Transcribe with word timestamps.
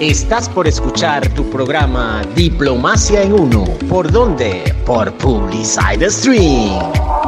Estás 0.00 0.48
por 0.48 0.66
escuchar 0.66 1.28
tu 1.34 1.50
programa 1.50 2.22
Diplomacia 2.34 3.22
en 3.22 3.34
Uno. 3.34 3.64
¿Por 3.86 4.10
dónde? 4.10 4.74
Por 4.86 5.12
Publicide 5.12 6.10
Stream. 6.10 7.19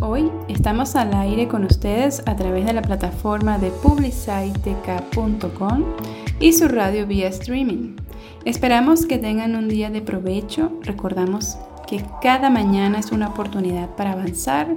Hoy. 0.00 0.30
Estamos 0.48 0.96
al 0.96 1.12
aire 1.14 1.46
con 1.46 1.64
ustedes 1.64 2.22
a 2.26 2.34
través 2.36 2.64
de 2.64 2.72
la 2.72 2.80
plataforma 2.80 3.58
de 3.58 3.70
publicitek.com 3.70 5.84
y 6.40 6.54
su 6.54 6.68
radio 6.68 7.06
vía 7.06 7.28
streaming. 7.28 7.96
Esperamos 8.46 9.04
que 9.04 9.18
tengan 9.18 9.56
un 9.56 9.68
día 9.68 9.90
de 9.90 10.00
provecho. 10.00 10.72
Recordamos 10.82 11.58
que 11.86 12.02
cada 12.22 12.48
mañana 12.48 12.98
es 12.98 13.12
una 13.12 13.28
oportunidad 13.28 13.94
para 13.94 14.12
avanzar 14.12 14.68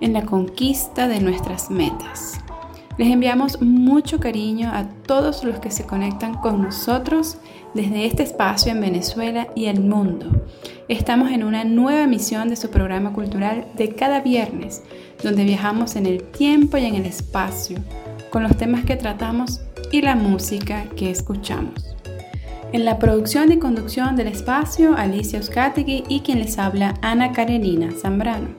en 0.00 0.14
la 0.14 0.24
conquista 0.24 1.08
de 1.08 1.20
nuestras 1.20 1.70
metas. 1.70 2.40
Les 2.98 3.12
enviamos 3.12 3.62
mucho 3.62 4.18
cariño 4.18 4.70
a 4.74 4.88
todos 5.06 5.44
los 5.44 5.60
que 5.60 5.70
se 5.70 5.86
conectan 5.86 6.34
con 6.34 6.60
nosotros 6.60 7.38
desde 7.72 8.06
este 8.06 8.24
espacio 8.24 8.72
en 8.72 8.80
Venezuela 8.80 9.46
y 9.54 9.66
el 9.66 9.80
mundo. 9.80 10.26
Estamos 10.88 11.30
en 11.30 11.44
una 11.44 11.62
nueva 11.62 12.02
emisión 12.02 12.48
de 12.48 12.56
su 12.56 12.70
programa 12.70 13.12
cultural 13.12 13.68
de 13.76 13.94
cada 13.94 14.20
viernes, 14.20 14.82
donde 15.22 15.44
viajamos 15.44 15.94
en 15.94 16.06
el 16.06 16.24
tiempo 16.24 16.76
y 16.76 16.86
en 16.86 16.96
el 16.96 17.06
espacio, 17.06 17.78
con 18.30 18.42
los 18.42 18.56
temas 18.56 18.84
que 18.84 18.96
tratamos 18.96 19.60
y 19.92 20.02
la 20.02 20.16
música 20.16 20.86
que 20.96 21.12
escuchamos. 21.12 21.94
En 22.72 22.84
la 22.84 22.98
producción 22.98 23.52
y 23.52 23.58
conducción 23.58 24.16
del 24.16 24.26
espacio, 24.26 24.96
Alicia 24.96 25.38
Euskategui 25.38 26.02
y 26.08 26.20
quien 26.20 26.40
les 26.40 26.58
habla, 26.58 26.94
Ana 27.00 27.30
Karenina 27.30 27.92
Zambrano. 27.92 28.57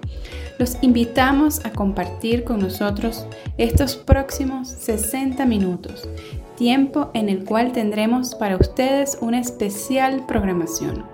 Los 0.59 0.75
invitamos 0.81 1.65
a 1.65 1.71
compartir 1.71 2.43
con 2.43 2.59
nosotros 2.59 3.25
estos 3.57 3.95
próximos 3.95 4.67
60 4.67 5.45
minutos, 5.45 6.05
tiempo 6.57 7.11
en 7.13 7.29
el 7.29 7.45
cual 7.45 7.71
tendremos 7.71 8.35
para 8.35 8.57
ustedes 8.57 9.17
una 9.21 9.39
especial 9.39 10.25
programación, 10.25 11.05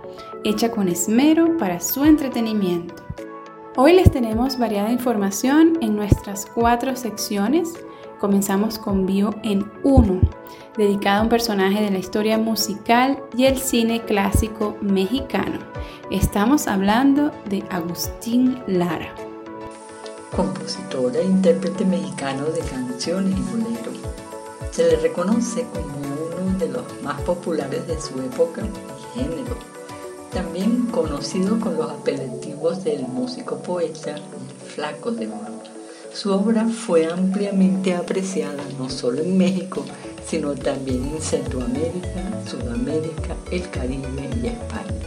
hecha 0.43 0.71
con 0.71 0.87
esmero 0.87 1.57
para 1.57 1.79
su 1.79 2.05
entretenimiento. 2.05 2.95
Hoy 3.75 3.93
les 3.93 4.09
tenemos 4.09 4.57
variada 4.57 4.91
información 4.91 5.77
en 5.79 5.95
nuestras 5.95 6.47
cuatro 6.47 6.95
secciones. 6.95 7.71
Comenzamos 8.19 8.79
con 8.79 9.05
Bio 9.05 9.35
en 9.43 9.63
1, 9.83 10.21
dedicado 10.75 11.19
a 11.19 11.23
un 11.23 11.29
personaje 11.29 11.83
de 11.83 11.91
la 11.91 11.99
historia 11.99 12.39
musical 12.39 13.21
y 13.37 13.45
el 13.45 13.57
cine 13.57 14.01
clásico 14.05 14.75
mexicano. 14.81 15.59
Estamos 16.09 16.67
hablando 16.67 17.29
de 17.47 17.63
Agustín 17.69 18.63
Lara 18.65 19.13
compositor 20.35 21.15
e 21.15 21.23
intérprete 21.23 21.85
mexicano 21.85 22.45
de 22.47 22.59
canciones 22.59 23.37
y 23.37 23.41
boleros. 23.51 23.99
Se 24.71 24.83
le 24.83 24.97
reconoce 24.97 25.65
como 25.73 25.95
uno 25.95 26.59
de 26.59 26.67
los 26.67 26.83
más 27.01 27.21
populares 27.21 27.87
de 27.87 27.99
su 28.01 28.19
época 28.19 28.61
y 28.63 29.19
género, 29.19 29.55
también 30.33 30.87
conocido 30.87 31.57
con 31.59 31.77
los 31.77 31.89
apelativos 31.89 32.83
del 32.83 33.07
músico 33.07 33.57
poeta 33.59 34.17
y 34.17 34.69
Flaco 34.73 35.11
de 35.11 35.27
Oro. 35.27 35.63
Su 36.13 36.33
obra 36.33 36.67
fue 36.67 37.07
ampliamente 37.07 37.93
apreciada 37.93 38.63
no 38.77 38.89
solo 38.89 39.21
en 39.21 39.37
México, 39.37 39.85
sino 40.27 40.53
también 40.53 41.11
en 41.13 41.21
Centroamérica, 41.21 42.43
Sudamérica, 42.49 43.35
el 43.51 43.69
Caribe 43.69 44.29
y 44.41 44.47
España. 44.47 45.05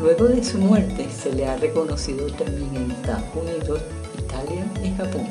Luego 0.00 0.26
de 0.28 0.42
su 0.42 0.58
muerte 0.58 1.08
se 1.10 1.32
le 1.32 1.46
ha 1.46 1.56
reconocido 1.56 2.26
también 2.28 2.74
en 2.74 2.90
Estados 2.90 3.24
Unidos 3.34 3.80
Italia 4.30 4.64
y 4.82 4.94
Japón. 4.96 5.28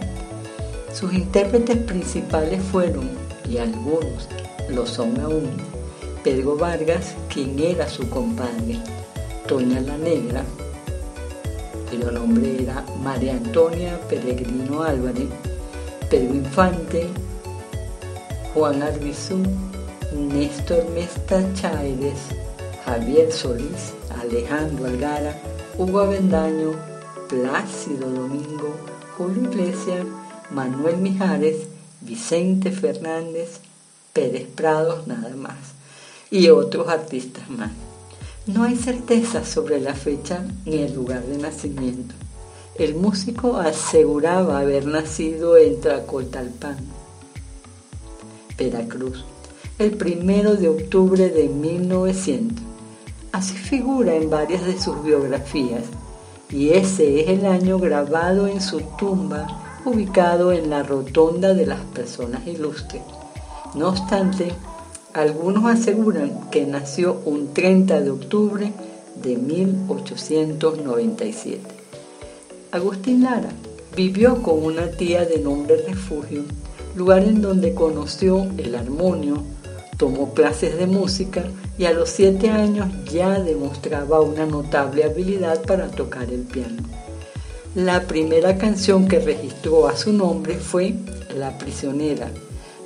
Sus 0.93 1.13
intérpretes 1.13 1.77
principales 1.77 2.61
fueron, 2.61 3.09
y 3.47 3.57
algunos 3.57 4.27
lo 4.69 4.85
son 4.85 5.19
aún, 5.19 5.49
Pedro 6.23 6.57
Vargas, 6.57 7.15
quien 7.33 7.57
era 7.59 7.87
su 7.87 8.09
compadre, 8.09 8.77
Toña 9.47 9.79
la 9.79 9.97
Negra, 9.97 10.43
cuyo 11.89 12.11
nombre 12.11 12.61
era 12.61 12.85
María 13.01 13.33
Antonia 13.33 13.99
Peregrino 14.09 14.83
Álvarez, 14.83 15.29
Pedro 16.09 16.35
Infante, 16.35 17.07
Juan 18.53 18.83
Arbizú, 18.83 19.41
Néstor 20.13 20.85
Mesta 20.93 21.41
Cháides, 21.53 22.19
Javier 22.85 23.31
Solís, 23.31 23.93
Alejandro 24.21 24.85
Algara, 24.85 25.35
Hugo 25.77 26.01
Avendaño, 26.01 26.73
Plácido 27.29 28.09
Domingo, 28.09 28.73
Julio 29.15 29.43
Iglesias, 29.43 30.03
Manuel 30.49 30.97
Mijares, 30.97 31.57
Vicente 32.01 32.71
Fernández, 32.71 33.59
Pérez 34.13 34.47
Prados 34.47 35.05
nada 35.05 35.35
más, 35.35 35.53
y 36.31 36.49
otros 36.49 36.87
artistas 36.87 37.47
más. 37.47 37.69
No 38.47 38.63
hay 38.63 38.75
certeza 38.75 39.45
sobre 39.45 39.79
la 39.79 39.93
fecha 39.93 40.43
ni 40.65 40.77
el 40.77 40.95
lugar 40.95 41.23
de 41.23 41.37
nacimiento. 41.37 42.15
El 42.73 42.95
músico 42.95 43.57
aseguraba 43.57 44.57
haber 44.57 44.87
nacido 44.87 45.55
en 45.55 45.79
Tracoltalpan, 45.81 46.77
Veracruz, 48.57 49.23
el 49.77 49.91
primero 49.91 50.55
de 50.55 50.69
octubre 50.69 51.29
de 51.29 51.47
1900. 51.47 52.57
Así 53.31 53.53
figura 53.53 54.15
en 54.15 54.31
varias 54.31 54.65
de 54.65 54.81
sus 54.81 55.03
biografías 55.03 55.83
y 56.51 56.69
ese 56.69 57.21
es 57.21 57.29
el 57.29 57.45
año 57.45 57.77
grabado 57.79 58.47
en 58.47 58.59
su 58.61 58.81
tumba 58.97 59.47
ubicado 59.85 60.51
en 60.51 60.69
la 60.69 60.83
rotonda 60.83 61.53
de 61.53 61.65
las 61.65 61.79
personas 61.81 62.45
ilustres. 62.47 63.01
No 63.75 63.87
obstante, 63.89 64.51
algunos 65.13 65.65
aseguran 65.65 66.49
que 66.49 66.65
nació 66.65 67.21
un 67.25 67.53
30 67.53 68.01
de 68.01 68.09
octubre 68.09 68.73
de 69.21 69.37
1897. 69.37 71.61
Agustín 72.71 73.23
Lara 73.23 73.51
vivió 73.95 74.41
con 74.41 74.63
una 74.63 74.89
tía 74.91 75.25
de 75.25 75.39
nombre 75.39 75.83
Refugio, 75.87 76.43
lugar 76.95 77.23
en 77.23 77.41
donde 77.41 77.73
conoció 77.73 78.47
el 78.57 78.75
armonio, 78.75 79.43
tomó 79.99 80.33
clases 80.33 80.77
de 80.77 80.87
música 80.87 81.43
y 81.77 81.83
a 81.83 81.91
los 81.91 82.09
siete 82.09 82.49
años 82.49 82.87
ya 83.11 83.37
demostraba 83.37 84.21
una 84.21 84.45
notable 84.45 85.03
habilidad 85.03 85.61
para 85.63 85.89
tocar 85.89 86.31
el 86.31 86.43
piano. 86.43 86.81
La 87.75 88.07
primera 88.07 88.57
canción 88.57 89.09
que 89.09 89.19
registró 89.19 89.89
a 89.89 89.97
su 89.97 90.13
nombre 90.13 90.55
fue 90.55 90.95
La 91.37 91.57
prisionera, 91.57 92.31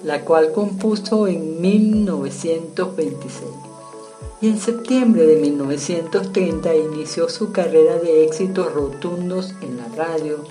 la 0.04 0.26
cual 0.26 0.52
compuso 0.54 1.28
en 1.28 1.62
1926. 1.62 3.52
Y 4.42 4.48
en 4.48 4.60
septiembre 4.60 5.28
de 5.28 5.36
1930 5.36 6.76
inició 6.76 7.30
su 7.30 7.52
carrera 7.52 8.00
de 8.00 8.24
éxitos 8.26 8.74
rotundos 8.74 9.54
en 9.62 9.78
la 9.78 9.88
radio 9.96 10.44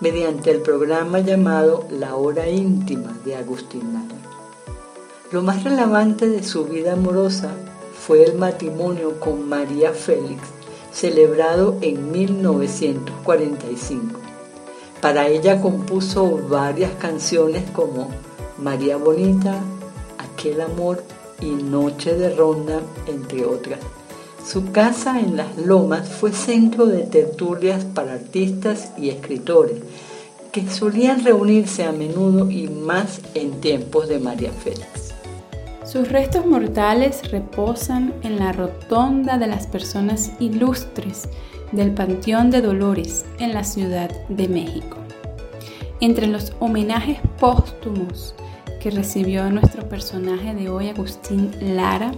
mediante 0.00 0.50
el 0.50 0.62
programa 0.62 1.20
llamado 1.20 1.84
La 1.90 2.16
Hora 2.16 2.48
Íntima 2.48 3.14
de 3.24 3.36
Agustín 3.36 3.92
Lara. 3.92 4.25
Lo 5.32 5.42
más 5.42 5.64
relevante 5.64 6.28
de 6.28 6.44
su 6.44 6.66
vida 6.66 6.92
amorosa 6.92 7.50
fue 7.98 8.22
el 8.22 8.38
matrimonio 8.38 9.18
con 9.18 9.48
María 9.48 9.92
Félix, 9.92 10.40
celebrado 10.92 11.78
en 11.80 12.12
1945. 12.12 14.20
Para 15.00 15.26
ella 15.26 15.60
compuso 15.60 16.38
varias 16.48 16.92
canciones 17.00 17.68
como 17.72 18.08
María 18.58 18.98
Bonita, 18.98 19.60
Aquel 20.18 20.60
Amor 20.60 21.02
y 21.40 21.50
Noche 21.50 22.14
de 22.14 22.32
Ronda, 22.32 22.80
entre 23.08 23.44
otras. 23.44 23.80
Su 24.46 24.70
casa 24.70 25.18
en 25.18 25.36
Las 25.36 25.56
Lomas 25.56 26.08
fue 26.08 26.30
centro 26.30 26.86
de 26.86 27.02
tertulias 27.02 27.84
para 27.84 28.12
artistas 28.12 28.92
y 28.96 29.08
escritores, 29.08 29.78
que 30.52 30.70
solían 30.70 31.24
reunirse 31.24 31.82
a 31.82 31.90
menudo 31.90 32.48
y 32.48 32.68
más 32.68 33.20
en 33.34 33.60
tiempos 33.60 34.08
de 34.08 34.20
María 34.20 34.52
Félix. 34.52 35.05
Sus 35.96 36.10
restos 36.10 36.44
mortales 36.44 37.22
reposan 37.30 38.12
en 38.22 38.38
la 38.38 38.52
rotonda 38.52 39.38
de 39.38 39.46
las 39.46 39.66
personas 39.66 40.30
ilustres 40.40 41.26
del 41.72 41.92
Panteón 41.92 42.50
de 42.50 42.60
Dolores 42.60 43.24
en 43.38 43.54
la 43.54 43.64
Ciudad 43.64 44.10
de 44.28 44.46
México. 44.46 44.98
Entre 46.00 46.26
los 46.26 46.52
homenajes 46.60 47.16
póstumos 47.40 48.34
que 48.78 48.90
recibió 48.90 49.48
nuestro 49.48 49.88
personaje 49.88 50.54
de 50.54 50.68
hoy, 50.68 50.90
Agustín 50.90 51.50
Lara, 51.62 52.12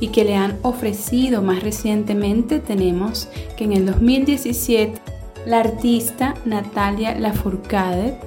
y 0.00 0.08
que 0.08 0.24
le 0.24 0.34
han 0.34 0.58
ofrecido 0.62 1.42
más 1.42 1.62
recientemente, 1.62 2.58
tenemos 2.58 3.28
que 3.56 3.62
en 3.62 3.74
el 3.74 3.86
2017 3.86 5.00
la 5.46 5.60
artista 5.60 6.34
Natalia 6.44 7.16
Lafourcade 7.16 8.18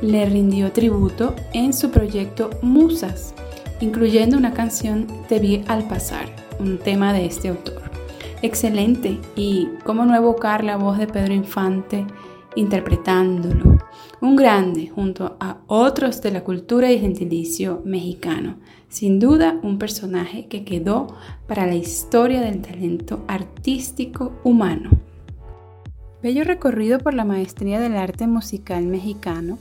le 0.00 0.26
rindió 0.26 0.70
tributo 0.70 1.34
en 1.52 1.72
su 1.72 1.90
proyecto 1.90 2.50
Musas, 2.62 3.34
incluyendo 3.80 4.36
una 4.36 4.52
canción 4.52 5.06
Te 5.28 5.38
vi 5.38 5.64
al 5.68 5.86
pasar, 5.88 6.26
un 6.58 6.78
tema 6.78 7.12
de 7.12 7.26
este 7.26 7.48
autor. 7.48 7.82
Excelente, 8.42 9.18
y 9.36 9.68
cómo 9.84 10.04
no 10.04 10.14
evocar 10.14 10.64
la 10.64 10.76
voz 10.76 10.98
de 10.98 11.06
Pedro 11.06 11.34
Infante 11.34 12.06
interpretándolo. 12.54 13.78
Un 14.20 14.36
grande 14.36 14.88
junto 14.88 15.36
a 15.38 15.58
otros 15.66 16.20
de 16.22 16.32
la 16.32 16.42
cultura 16.42 16.90
y 16.90 16.98
gentilicio 16.98 17.82
mexicano. 17.84 18.56
Sin 18.88 19.20
duda, 19.20 19.58
un 19.62 19.78
personaje 19.78 20.46
que 20.46 20.64
quedó 20.64 21.06
para 21.46 21.66
la 21.66 21.74
historia 21.74 22.40
del 22.40 22.60
talento 22.62 23.24
artístico 23.28 24.32
humano. 24.44 24.90
Bello 26.20 26.42
recorrido 26.42 26.98
por 26.98 27.14
la 27.14 27.24
maestría 27.24 27.78
del 27.78 27.96
arte 27.96 28.26
musical 28.26 28.86
mexicano, 28.86 29.58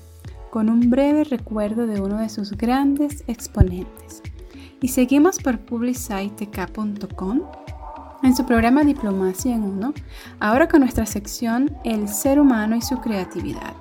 con 0.52 0.70
un 0.70 0.90
breve 0.90 1.24
recuerdo 1.24 1.88
de 1.88 2.02
uno 2.02 2.18
de 2.18 2.30
sus 2.30 2.52
grandes 2.52 3.24
exponentes. 3.28 4.22
Y 4.82 4.90
seguimos 4.90 5.38
por 5.40 5.60
publicitek.com 5.60 7.42
en 8.24 8.36
su 8.36 8.46
programa 8.46 8.84
Diplomacia 8.84 9.54
en 9.54 9.64
Uno, 9.64 9.94
ahora 10.40 10.68
con 10.68 10.82
nuestra 10.82 11.06
sección 11.06 11.78
El 11.84 12.08
ser 12.08 12.40
humano 12.40 12.76
y 12.76 12.82
su 12.82 13.00
creatividad, 13.00 13.76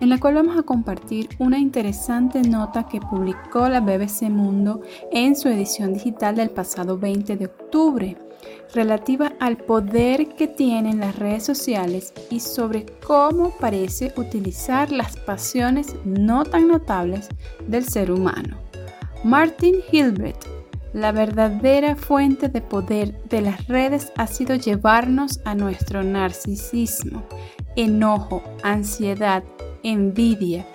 en 0.00 0.08
la 0.08 0.18
cual 0.18 0.34
vamos 0.34 0.58
a 0.58 0.62
compartir 0.62 1.28
una 1.38 1.58
interesante 1.58 2.42
nota 2.42 2.86
que 2.86 3.00
publicó 3.00 3.68
la 3.68 3.80
BBC 3.80 4.30
Mundo 4.30 4.82
en 5.12 5.36
su 5.36 5.48
edición 5.48 5.94
digital 5.94 6.36
del 6.36 6.50
pasado 6.50 6.98
20 6.98 7.36
de 7.36 7.46
octubre, 7.46 8.16
relativa 8.74 9.32
al 9.40 9.56
poder 9.56 10.28
que 10.34 10.46
tienen 10.46 11.00
las 11.00 11.16
redes 11.16 11.44
sociales 11.44 12.12
y 12.30 12.40
sobre 12.40 12.86
cómo 13.04 13.56
parece 13.58 14.12
utilizar 14.16 14.92
las 14.92 15.16
pasiones 15.16 15.94
no 16.04 16.44
tan 16.44 16.68
notables 16.68 17.28
del 17.66 17.84
ser 17.84 18.10
humano. 18.10 18.58
Martin 19.24 19.76
Hilbert 19.90 20.46
la 20.92 21.12
verdadera 21.12 21.94
fuente 21.94 22.48
de 22.48 22.60
poder 22.60 23.22
de 23.24 23.42
las 23.42 23.68
redes 23.68 24.12
ha 24.16 24.26
sido 24.26 24.56
llevarnos 24.56 25.40
a 25.44 25.54
nuestro 25.54 26.02
narcisismo, 26.02 27.22
enojo, 27.76 28.42
ansiedad, 28.64 29.44
envidia, 29.84 30.66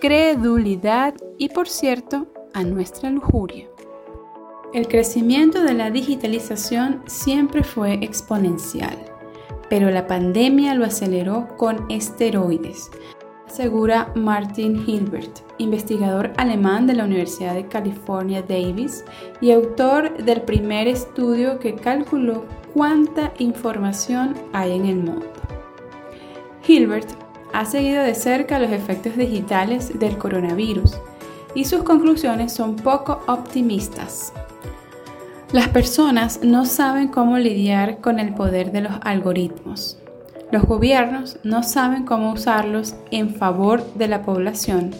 credulidad 0.00 1.14
y 1.36 1.48
por 1.48 1.68
cierto 1.68 2.28
a 2.54 2.62
nuestra 2.62 3.10
lujuria. 3.10 3.66
El 4.76 4.88
crecimiento 4.88 5.62
de 5.62 5.72
la 5.72 5.90
digitalización 5.90 7.02
siempre 7.06 7.64
fue 7.64 7.94
exponencial, 7.94 8.94
pero 9.70 9.90
la 9.90 10.06
pandemia 10.06 10.74
lo 10.74 10.84
aceleró 10.84 11.48
con 11.56 11.90
esteroides, 11.90 12.90
asegura 13.46 14.12
Martin 14.14 14.84
Hilbert, 14.86 15.38
investigador 15.56 16.34
alemán 16.36 16.86
de 16.86 16.92
la 16.92 17.06
Universidad 17.06 17.54
de 17.54 17.66
California 17.68 18.42
Davis 18.42 19.02
y 19.40 19.50
autor 19.52 20.22
del 20.22 20.42
primer 20.42 20.88
estudio 20.88 21.58
que 21.58 21.74
calculó 21.74 22.44
cuánta 22.74 23.32
información 23.38 24.34
hay 24.52 24.72
en 24.72 24.84
el 24.84 24.96
mundo. 24.96 25.32
Hilbert 26.68 27.08
ha 27.54 27.64
seguido 27.64 28.02
de 28.02 28.14
cerca 28.14 28.58
los 28.58 28.70
efectos 28.70 29.16
digitales 29.16 29.98
del 29.98 30.18
coronavirus 30.18 30.98
y 31.54 31.64
sus 31.64 31.82
conclusiones 31.82 32.52
son 32.52 32.76
poco 32.76 33.22
optimistas. 33.26 34.34
Las 35.52 35.68
personas 35.68 36.40
no 36.42 36.66
saben 36.66 37.06
cómo 37.06 37.38
lidiar 37.38 37.98
con 37.98 38.18
el 38.18 38.34
poder 38.34 38.72
de 38.72 38.80
los 38.80 38.94
algoritmos. 39.02 39.96
Los 40.50 40.64
gobiernos 40.64 41.38
no 41.44 41.62
saben 41.62 42.04
cómo 42.04 42.32
usarlos 42.32 42.96
en 43.12 43.32
favor 43.32 43.84
de 43.94 44.08
la 44.08 44.22
población 44.22 44.90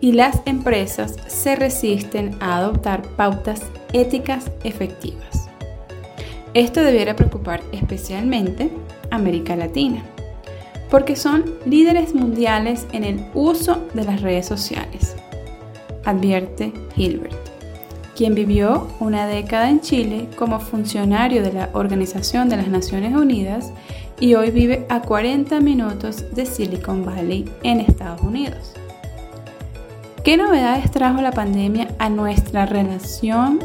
y 0.00 0.12
las 0.12 0.42
empresas 0.44 1.14
se 1.28 1.54
resisten 1.54 2.36
a 2.40 2.56
adoptar 2.56 3.02
pautas 3.16 3.62
éticas 3.92 4.50
efectivas. 4.64 5.48
Esto 6.52 6.80
debiera 6.80 7.14
preocupar 7.14 7.60
especialmente 7.70 8.72
a 9.10 9.16
América 9.16 9.54
Latina, 9.54 10.02
porque 10.90 11.14
son 11.14 11.44
líderes 11.64 12.12
mundiales 12.12 12.88
en 12.92 13.04
el 13.04 13.24
uso 13.34 13.86
de 13.94 14.04
las 14.04 14.20
redes 14.20 14.46
sociales, 14.46 15.14
advierte 16.04 16.72
Hilbert, 16.96 17.45
quien 18.16 18.34
vivió 18.34 18.88
una 18.98 19.26
década 19.26 19.68
en 19.68 19.80
Chile 19.80 20.28
como 20.36 20.58
funcionario 20.58 21.42
de 21.42 21.52
la 21.52 21.70
Organización 21.74 22.48
de 22.48 22.56
las 22.56 22.68
Naciones 22.68 23.14
Unidas 23.14 23.72
y 24.18 24.34
hoy 24.34 24.50
vive 24.50 24.86
a 24.88 25.02
40 25.02 25.60
minutos 25.60 26.24
de 26.34 26.46
Silicon 26.46 27.04
Valley 27.04 27.44
en 27.62 27.80
Estados 27.80 28.22
Unidos. 28.22 28.72
¿Qué 30.24 30.38
novedades 30.38 30.90
trajo 30.90 31.20
la 31.20 31.30
pandemia 31.30 31.88
a 31.98 32.08
nuestra 32.08 32.64
relación 32.64 33.60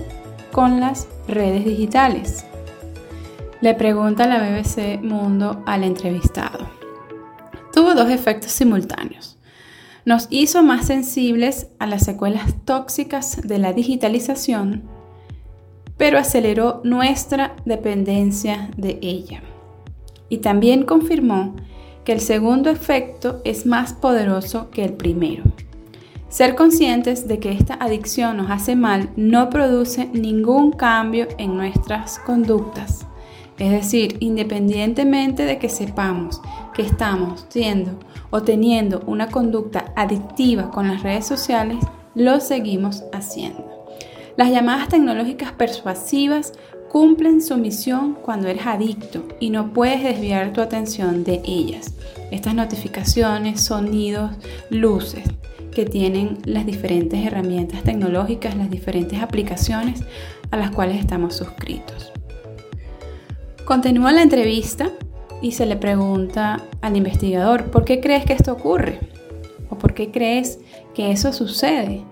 con 0.52 0.82
las 0.82 1.08
redes 1.28 1.64
digitales? 1.64 2.46
Le 3.62 3.74
pregunta 3.74 4.28
la 4.28 4.40
BBC 4.40 5.02
Mundo 5.02 5.64
al 5.66 5.84
entrevistado. 5.86 6.70
Tuvo 7.74 7.96
dos 7.96 8.10
efectos 8.10 8.52
simultáneos. 8.52 9.38
Nos 10.06 10.28
hizo 10.30 10.64
más 10.64 10.88
sensibles 10.88 11.68
a 11.78 11.86
las 11.86 12.04
secuelas 12.04 12.56
tóxicas 12.66 13.42
de 13.44 13.60
la 13.60 13.74
digitalización, 13.74 14.84
pero 15.98 16.18
aceleró 16.18 16.82
nuestra 16.84 17.56
dependencia 17.66 18.72
de 18.78 18.98
ella 19.02 19.44
y 20.32 20.38
también 20.38 20.86
confirmó 20.86 21.56
que 22.04 22.14
el 22.14 22.22
segundo 22.22 22.70
efecto 22.70 23.42
es 23.44 23.66
más 23.66 23.94
poderoso 23.94 24.72
que 24.72 24.84
el 24.84 24.94
primero. 24.94 25.44
Ser 26.30 26.56
conscientes 26.56 27.28
de 27.28 27.40
que 27.40 27.52
esta 27.52 27.74
adicción 27.74 28.38
nos 28.38 28.50
hace 28.50 28.78
mal 28.78 29.10
no 29.18 29.50
produce 29.50 30.08
ningún 30.14 30.72
cambio 30.72 31.28
en 31.38 31.58
nuestras 31.58 32.18
conductas. 32.20 33.06
Es 33.60 33.72
decir, 33.72 34.16
independientemente 34.22 35.46
de 35.46 35.60
que 35.60 35.68
sepamos 35.68 36.42
que 36.74 36.82
estamos 36.82 37.46
siendo 37.50 38.00
o 38.30 38.42
teniendo 38.44 39.04
una 39.08 39.30
conducta 39.30 39.94
adictiva 39.96 40.72
con 40.72 40.88
las 40.88 41.04
redes 41.04 41.26
sociales, 41.26 41.78
lo 42.16 42.40
seguimos 42.40 43.04
haciendo. 43.14 43.86
Las 44.38 44.50
llamadas 44.50 44.90
tecnológicas 44.90 45.52
persuasivas 45.52 46.54
cumplen 46.90 47.42
su 47.42 47.58
misión 47.58 48.16
cuando 48.16 48.48
eres 48.48 48.66
adicto 48.66 49.26
y 49.40 49.50
no 49.50 49.72
puedes 49.72 50.04
desviar 50.04 50.52
tu 50.52 50.62
atención 50.62 51.24
de 51.24 51.42
ellas. 51.46 51.94
Estas 52.32 52.54
notificaciones, 52.54 53.62
sonidos, 53.62 54.32
luces 54.70 55.24
que 55.72 55.86
tienen 55.86 56.40
las 56.44 56.66
diferentes 56.66 57.26
herramientas 57.26 57.84
tecnológicas, 57.84 58.58
las 58.58 58.70
diferentes 58.70 59.22
aplicaciones 59.22 60.04
a 60.52 60.58
las 60.58 60.72
cuales 60.72 61.00
estamos 61.00 61.36
suscritos. 61.36 62.12
Continúa 63.66 64.12
la 64.12 64.24
entrevista 64.24 64.92
y 65.42 65.54
se 65.54 65.66
le 65.66 65.76
pregunta 65.76 66.62
al 66.82 66.98
investigador, 66.98 67.72
¿por 67.72 67.86
qué 67.86 68.00
crees 68.00 68.26
que 68.26 68.34
esto 68.34 68.54
ocurre? 68.54 69.00
¿O 69.70 69.78
por 69.78 69.94
qué 69.94 70.12
crees 70.12 70.60
que 70.94 71.12
eso 71.12 71.34
sucede? 71.34 72.04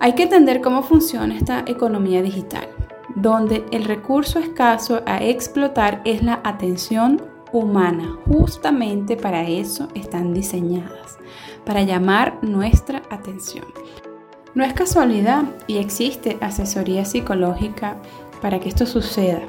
Hay 0.00 0.14
que 0.14 0.24
entender 0.24 0.60
cómo 0.60 0.82
funciona 0.82 1.36
esta 1.36 1.64
economía 1.66 2.20
digital 2.22 2.68
donde 3.14 3.64
el 3.70 3.84
recurso 3.84 4.38
escaso 4.38 5.02
a 5.06 5.22
explotar 5.22 6.02
es 6.04 6.22
la 6.22 6.40
atención 6.44 7.22
humana. 7.52 8.18
Justamente 8.26 9.16
para 9.16 9.44
eso 9.44 9.88
están 9.94 10.34
diseñadas, 10.34 11.18
para 11.64 11.82
llamar 11.82 12.38
nuestra 12.42 13.02
atención. 13.10 13.66
No 14.54 14.64
es 14.64 14.72
casualidad 14.72 15.44
y 15.66 15.78
existe 15.78 16.36
asesoría 16.40 17.04
psicológica 17.04 17.96
para 18.40 18.60
que 18.60 18.68
esto 18.68 18.86
suceda. 18.86 19.42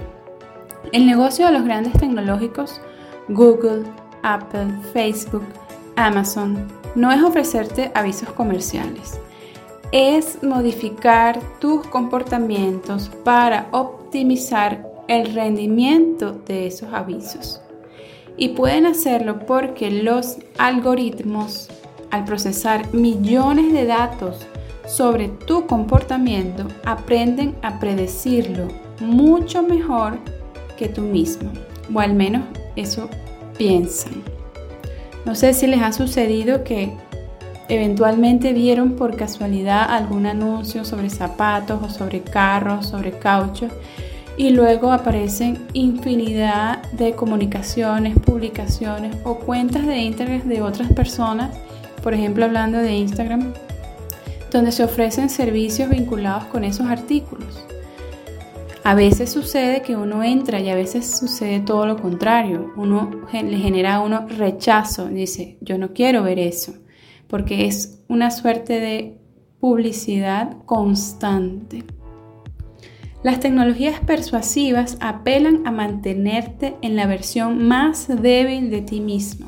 El 0.91 1.05
negocio 1.05 1.47
de 1.47 1.53
los 1.53 1.63
grandes 1.63 1.93
tecnológicos, 1.93 2.81
Google, 3.27 3.83
Apple, 4.23 4.67
Facebook, 4.93 5.43
Amazon, 5.95 6.67
no 6.95 7.11
es 7.11 7.21
ofrecerte 7.21 7.91
avisos 7.93 8.29
comerciales 8.31 9.19
es 9.91 10.43
modificar 10.43 11.39
tus 11.59 11.87
comportamientos 11.87 13.09
para 13.23 13.69
optimizar 13.71 14.85
el 15.07 15.33
rendimiento 15.33 16.33
de 16.45 16.67
esos 16.67 16.91
avisos. 16.91 17.61
Y 18.35 18.49
pueden 18.49 18.85
hacerlo 18.85 19.45
porque 19.45 19.89
los 19.89 20.37
algoritmos, 20.57 21.69
al 22.11 22.25
procesar 22.25 22.93
millones 22.93 23.71
de 23.71 23.85
datos 23.85 24.45
sobre 24.85 25.29
tu 25.29 25.65
comportamiento, 25.65 26.67
aprenden 26.83 27.55
a 27.61 27.79
predecirlo 27.79 28.67
mucho 28.99 29.63
mejor 29.63 30.19
que 30.77 30.89
tú 30.89 31.01
mismo. 31.01 31.51
O 31.93 31.99
al 31.99 32.13
menos 32.13 32.43
eso 32.75 33.09
piensan. 33.57 34.23
No 35.25 35.35
sé 35.35 35.53
si 35.53 35.67
les 35.67 35.81
ha 35.81 35.91
sucedido 35.91 36.63
que 36.63 36.93
Eventualmente 37.67 38.53
vieron 38.53 38.95
por 38.95 39.15
casualidad 39.15 39.89
algún 39.89 40.27
anuncio 40.27 40.85
sobre 40.85 41.09
zapatos 41.09 41.81
o 41.81 41.89
sobre 41.89 42.21
carros, 42.21 42.85
sobre 42.85 43.11
caucho 43.11 43.69
y 44.37 44.51
luego 44.51 44.91
aparecen 44.91 45.65
infinidad 45.73 46.83
de 46.91 47.13
comunicaciones, 47.13 48.19
publicaciones 48.19 49.15
o 49.23 49.39
cuentas 49.39 49.87
de 49.87 49.97
internet 49.97 50.43
de 50.43 50.61
otras 50.61 50.93
personas 50.93 51.57
por 52.03 52.13
ejemplo 52.13 52.45
hablando 52.45 52.77
de 52.77 52.93
Instagram, 52.93 53.51
donde 54.51 54.71
se 54.71 54.83
ofrecen 54.83 55.31
servicios 55.31 55.89
vinculados 55.89 56.43
con 56.45 56.63
esos 56.63 56.85
artículos. 56.85 57.64
A 58.85 58.93
veces 58.93 59.31
sucede 59.31 59.81
que 59.81 59.95
uno 59.95 60.21
entra 60.21 60.59
y 60.59 60.69
a 60.69 60.75
veces 60.75 61.17
sucede 61.17 61.59
todo 61.59 61.87
lo 61.87 61.99
contrario. 61.99 62.71
Uno 62.77 63.09
le 63.33 63.57
genera 63.57 63.99
uno 63.99 64.27
rechazo, 64.27 65.07
dice, 65.07 65.57
yo 65.59 65.79
no 65.79 65.91
quiero 65.93 66.21
ver 66.21 66.37
eso, 66.37 66.75
porque 67.27 67.65
es 67.65 68.03
una 68.07 68.29
suerte 68.29 68.79
de 68.79 69.17
publicidad 69.59 70.57
constante. 70.65 71.83
Las 73.23 73.39
tecnologías 73.39 74.01
persuasivas 74.01 74.99
apelan 75.01 75.65
a 75.65 75.71
mantenerte 75.71 76.75
en 76.83 76.95
la 76.95 77.07
versión 77.07 77.67
más 77.67 78.07
débil 78.07 78.69
de 78.69 78.83
ti 78.83 79.01
mismo, 79.01 79.47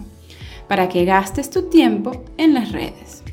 para 0.67 0.89
que 0.89 1.05
gastes 1.05 1.51
tu 1.51 1.69
tiempo 1.69 2.23
en 2.37 2.55
las 2.55 2.71
redes. 2.71 3.23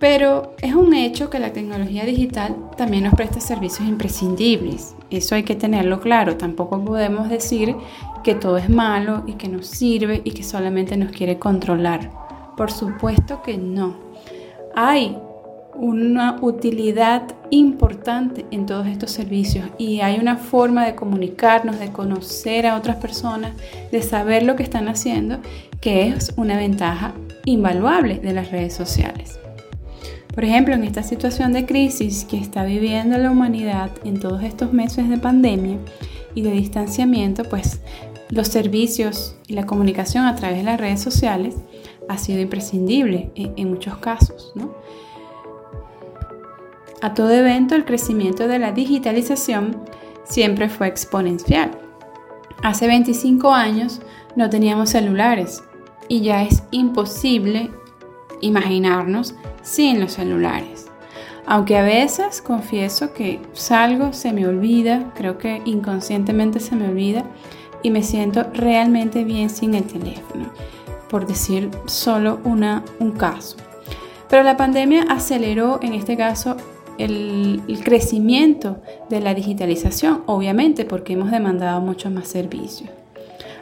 Pero 0.00 0.56
es 0.62 0.74
un 0.74 0.94
hecho 0.94 1.28
que 1.28 1.38
la 1.38 1.52
tecnología 1.52 2.06
digital 2.06 2.56
también 2.78 3.04
nos 3.04 3.14
presta 3.14 3.38
servicios 3.38 3.86
imprescindibles. 3.86 4.96
Eso 5.10 5.34
hay 5.34 5.42
que 5.42 5.54
tenerlo 5.54 6.00
claro. 6.00 6.38
Tampoco 6.38 6.82
podemos 6.82 7.28
decir 7.28 7.76
que 8.24 8.34
todo 8.34 8.56
es 8.56 8.70
malo 8.70 9.24
y 9.26 9.34
que 9.34 9.48
nos 9.48 9.66
sirve 9.66 10.22
y 10.24 10.30
que 10.30 10.42
solamente 10.42 10.96
nos 10.96 11.12
quiere 11.12 11.38
controlar. 11.38 12.10
Por 12.56 12.72
supuesto 12.72 13.42
que 13.42 13.58
no. 13.58 13.94
Hay 14.74 15.18
una 15.74 16.38
utilidad 16.40 17.22
importante 17.50 18.46
en 18.50 18.64
todos 18.64 18.86
estos 18.86 19.10
servicios 19.10 19.66
y 19.76 20.00
hay 20.00 20.18
una 20.18 20.36
forma 20.36 20.86
de 20.86 20.94
comunicarnos, 20.94 21.78
de 21.78 21.92
conocer 21.92 22.66
a 22.66 22.76
otras 22.76 22.96
personas, 22.96 23.52
de 23.92 24.00
saber 24.00 24.44
lo 24.44 24.56
que 24.56 24.62
están 24.62 24.88
haciendo, 24.88 25.40
que 25.82 26.08
es 26.08 26.32
una 26.36 26.56
ventaja 26.56 27.12
invaluable 27.44 28.18
de 28.18 28.32
las 28.32 28.50
redes 28.50 28.72
sociales. 28.72 29.38
Por 30.40 30.46
ejemplo, 30.46 30.74
en 30.74 30.84
esta 30.84 31.02
situación 31.02 31.52
de 31.52 31.66
crisis 31.66 32.24
que 32.24 32.38
está 32.38 32.64
viviendo 32.64 33.18
la 33.18 33.30
humanidad 33.30 33.90
en 34.04 34.18
todos 34.18 34.42
estos 34.42 34.72
meses 34.72 35.10
de 35.10 35.18
pandemia 35.18 35.76
y 36.34 36.40
de 36.40 36.52
distanciamiento, 36.52 37.44
pues 37.44 37.82
los 38.30 38.48
servicios 38.48 39.36
y 39.48 39.52
la 39.52 39.66
comunicación 39.66 40.24
a 40.24 40.34
través 40.36 40.56
de 40.56 40.62
las 40.62 40.80
redes 40.80 41.02
sociales 41.02 41.56
ha 42.08 42.16
sido 42.16 42.40
imprescindible 42.40 43.30
en, 43.34 43.68
muchos 43.68 43.98
casos. 43.98 44.54
A 47.02 47.12
todo 47.12 47.32
evento, 47.32 47.74
el 47.74 47.84
crecimiento 47.84 48.48
de 48.48 48.60
la 48.60 48.72
digitalización 48.72 49.76
siempre 50.24 50.70
fue 50.70 50.86
exponencial. 50.88 51.72
Hace 52.62 52.86
25 52.86 53.52
años 53.52 54.00
no 54.36 54.48
teníamos 54.48 54.88
celulares 54.88 55.62
y 56.08 56.22
ya 56.22 56.44
es 56.44 56.62
imposible 56.70 57.70
imaginarnos 58.40 59.34
sin 59.62 60.00
los 60.00 60.12
celulares. 60.12 60.86
Aunque 61.46 61.76
a 61.76 61.82
veces 61.82 62.42
confieso 62.42 63.12
que 63.12 63.40
salgo, 63.52 64.12
se 64.12 64.32
me 64.32 64.46
olvida, 64.46 65.12
creo 65.14 65.38
que 65.38 65.62
inconscientemente 65.64 66.60
se 66.60 66.76
me 66.76 66.88
olvida 66.88 67.24
y 67.82 67.90
me 67.90 68.02
siento 68.02 68.44
realmente 68.54 69.24
bien 69.24 69.50
sin 69.50 69.74
el 69.74 69.84
teléfono, 69.84 70.52
por 71.08 71.26
decir 71.26 71.70
solo 71.86 72.40
una, 72.44 72.84
un 72.98 73.12
caso. 73.12 73.56
Pero 74.28 74.44
la 74.44 74.56
pandemia 74.56 75.06
aceleró 75.08 75.80
en 75.82 75.94
este 75.94 76.16
caso 76.16 76.56
el, 76.98 77.80
crecimiento 77.84 78.76
de 79.08 79.20
la 79.20 79.34
digitalización, 79.34 80.22
obviamente 80.26 80.84
porque 80.84 81.14
hemos 81.14 81.30
demandado 81.30 81.80
muchos 81.80 82.12
más 82.12 82.28
servicios. 82.28 82.90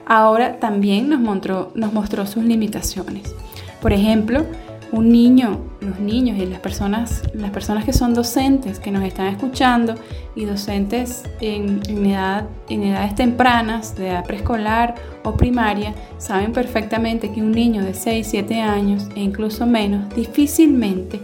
Ahora 0.05 0.59
también 0.59 1.09
nos 1.09 1.21
mostró, 1.21 1.71
nos 1.75 1.93
mostró 1.93 2.27
sus 2.27 2.45
limitaciones. 2.45 3.35
Por 3.81 3.93
ejemplo, 3.93 4.45
un 4.93 5.11
niño, 5.11 5.59
los 5.81 5.99
niños 6.01 6.39
y 6.39 6.47
las 6.47 6.61
personas, 6.61 7.23
las 7.35 7.51
personas 7.51 7.85
que 7.85 7.93
son 7.93 8.15
docentes, 8.15 8.79
que 8.79 8.91
nos 8.91 9.05
están 9.05 9.27
escuchando 9.27 9.95
y 10.35 10.45
docentes 10.45 11.25
en, 11.41 11.81
en 11.89 12.83
edades 12.83 13.15
tempranas, 13.15 13.95
de 13.97 14.09
edad 14.09 14.25
preescolar 14.25 14.95
o 15.25 15.33
primaria, 15.37 15.95
saben 16.19 16.53
perfectamente 16.53 17.31
que 17.31 17.41
un 17.41 17.53
niño 17.53 17.85
de 17.85 17.95
6, 17.95 18.27
7 18.29 18.61
años 18.61 19.09
e 19.15 19.21
incluso 19.21 19.67
menos 19.67 20.15
difícilmente 20.15 21.21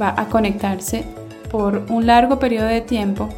va 0.00 0.14
a 0.16 0.28
conectarse 0.28 1.04
por 1.50 1.86
un 1.88 2.06
largo 2.06 2.38
periodo 2.38 2.66
de 2.66 2.82
tiempo 2.82 3.28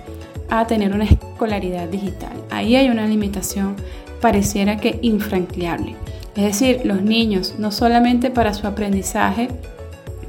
a 0.49 0.67
tener 0.67 0.93
una 0.93 1.05
escolaridad 1.05 1.89
digital. 1.89 2.33
Ahí 2.50 2.75
hay 2.75 2.89
una 2.89 3.07
limitación 3.07 3.77
pareciera 4.21 4.77
que 4.77 4.99
infranqueable. 5.03 5.97
Es 6.40 6.59
decir, 6.59 6.87
los 6.87 7.02
niños, 7.02 7.56
no 7.59 7.70
solamente 7.70 8.30
para 8.30 8.54
su 8.54 8.66
aprendizaje 8.66 9.49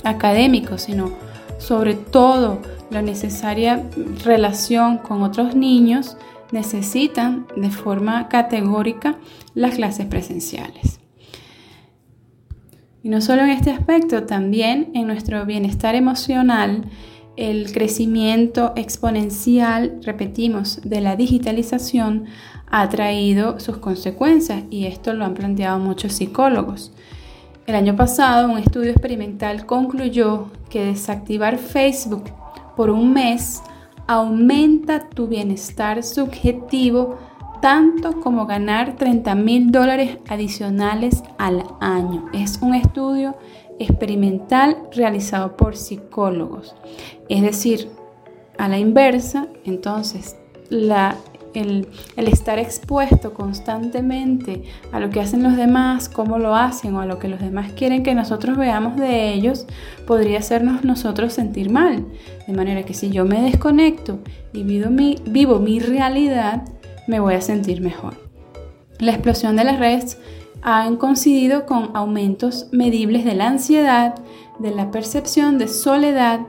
académico, 0.03 0.77
sino 0.77 1.13
sobre 1.58 1.94
todo 1.94 2.62
la 2.89 3.01
necesaria 3.01 3.88
relación 4.25 4.98
con 4.98 5.24
otros 5.24 5.56
niños, 5.56 6.18
necesitan 6.51 7.48
de 7.56 7.72
forma 7.72 8.27
categórica 8.27 9.20
las 9.53 9.75
clases 9.75 10.06
presenciales. 10.08 11.00
Y 13.03 13.08
no 13.08 13.22
solo 13.22 13.44
en 13.44 13.51
este 13.51 13.72
aspecto, 13.72 14.24
también 14.24 14.91
en 14.94 15.08
nuestro 15.08 15.46
bienestar 15.46 15.96
emocional, 15.96 16.89
el 17.38 17.72
crecimiento 17.72 18.74
exponencial, 18.75 20.01
repetimos, 20.03 20.82
de 20.84 21.00
la 21.00 21.15
digitalización 21.15 22.25
ha 22.72 22.90
traído 22.90 23.60
sus 23.60 23.78
consecuencias 23.78 24.63
y 24.70 24.86
esto 24.86 25.13
lo 25.13 25.25
han 25.25 25.34
planteado 25.34 25.78
muchos 25.78 26.13
psicólogos. 26.13 26.92
El 27.68 27.75
año 27.75 27.96
pasado 27.96 28.50
un 28.50 28.58
estudio 28.58 28.92
experimental 28.92 29.66
concluyó 29.66 30.48
que 30.70 30.86
desactivar 30.86 31.58
Facebook 31.58 32.24
por 32.75 32.90
un 32.90 33.13
mes 33.13 33.62
aumenta 34.08 35.10
tu 35.10 35.28
bienestar 35.28 36.04
subjetivo 36.04 37.18
tanto 37.62 38.20
como 38.20 38.48
ganar 38.48 38.96
30 38.96 39.36
mil 39.36 39.72
dólares 39.72 40.18
adicionales 40.28 41.24
al 41.38 41.63
año. 41.80 42.25
Es 42.34 42.60
un 42.62 42.74
estudio 42.74 43.36
experimental 43.80 44.78
realizado 44.94 45.56
por 45.56 45.75
psicólogos. 45.75 46.75
Es 47.30 47.42
decir, 47.42 47.90
a 48.58 48.68
la 48.68 48.80
inversa, 48.80 49.48
entonces 49.63 50.38
la 50.70 51.16
el, 51.53 51.88
estar 52.15 52.60
expuesto 52.60 53.34
constantemente 53.34 54.63
a 54.91 55.00
lo 55.00 55.10
que 55.10 55.22
hacen 55.22 55.43
los 55.43 55.55
demás, 55.55 56.10
cómo 56.10 56.38
lo 56.39 56.55
hacen 56.55 56.96
o 56.96 57.01
a 57.01 57.05
lo 57.05 57.20
que 57.20 57.27
los 57.27 57.39
demás 57.39 57.72
quieren 57.74 58.03
que 58.03 58.15
nosotros 58.15 58.58
veamos 58.58 58.98
de 58.98 59.34
ellos, 59.34 59.65
podría 60.08 60.39
hacernos 60.39 60.84
nosotros 60.84 61.34
sentir 61.34 61.70
mal. 61.70 62.05
De 62.48 62.53
manera 62.53 62.84
que 62.84 62.93
si 62.93 63.10
yo 63.10 63.25
me 63.25 63.41
desconecto 63.41 64.20
y 64.53 64.63
vivo 64.63 64.89
mi, 64.89 65.15
vivo 65.25 65.60
mi 65.60 65.79
realidad, 65.79 66.63
me 67.08 67.20
voy 67.20 67.36
a 67.36 67.41
sentir 67.41 67.81
mejor. 67.81 68.15
La 69.00 69.12
explosión 69.12 69.55
de 69.55 69.63
las 69.63 69.79
redes 69.79 70.17
ha 70.62 70.89
coincidido 70.98 71.65
con 71.65 71.89
aumentos 71.96 72.67
medibles 72.72 73.25
de 73.25 73.36
la 73.36 73.48
ansiedad, 73.48 74.15
de 74.60 74.72
la 74.72 74.91
percepción 74.91 75.58
de 75.58 75.67
soledad, 75.67 76.41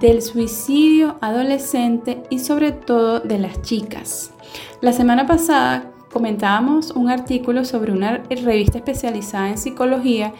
del 0.00 0.22
suicidio 0.22 1.16
adolescente 1.20 2.22
y 2.30 2.38
sobre 2.38 2.72
todo 2.72 3.20
de 3.20 3.38
las 3.38 3.60
chicas. 3.62 4.32
La 4.80 4.94
semana 4.94 5.26
pasada 5.26 5.90
comentábamos 6.10 6.92
un 6.92 7.10
artículo 7.10 7.66
sobre 7.66 7.92
una 7.92 8.22
revista 8.30 8.78
especializada 8.78 9.50
en 9.50 9.58
psicología 9.58 10.32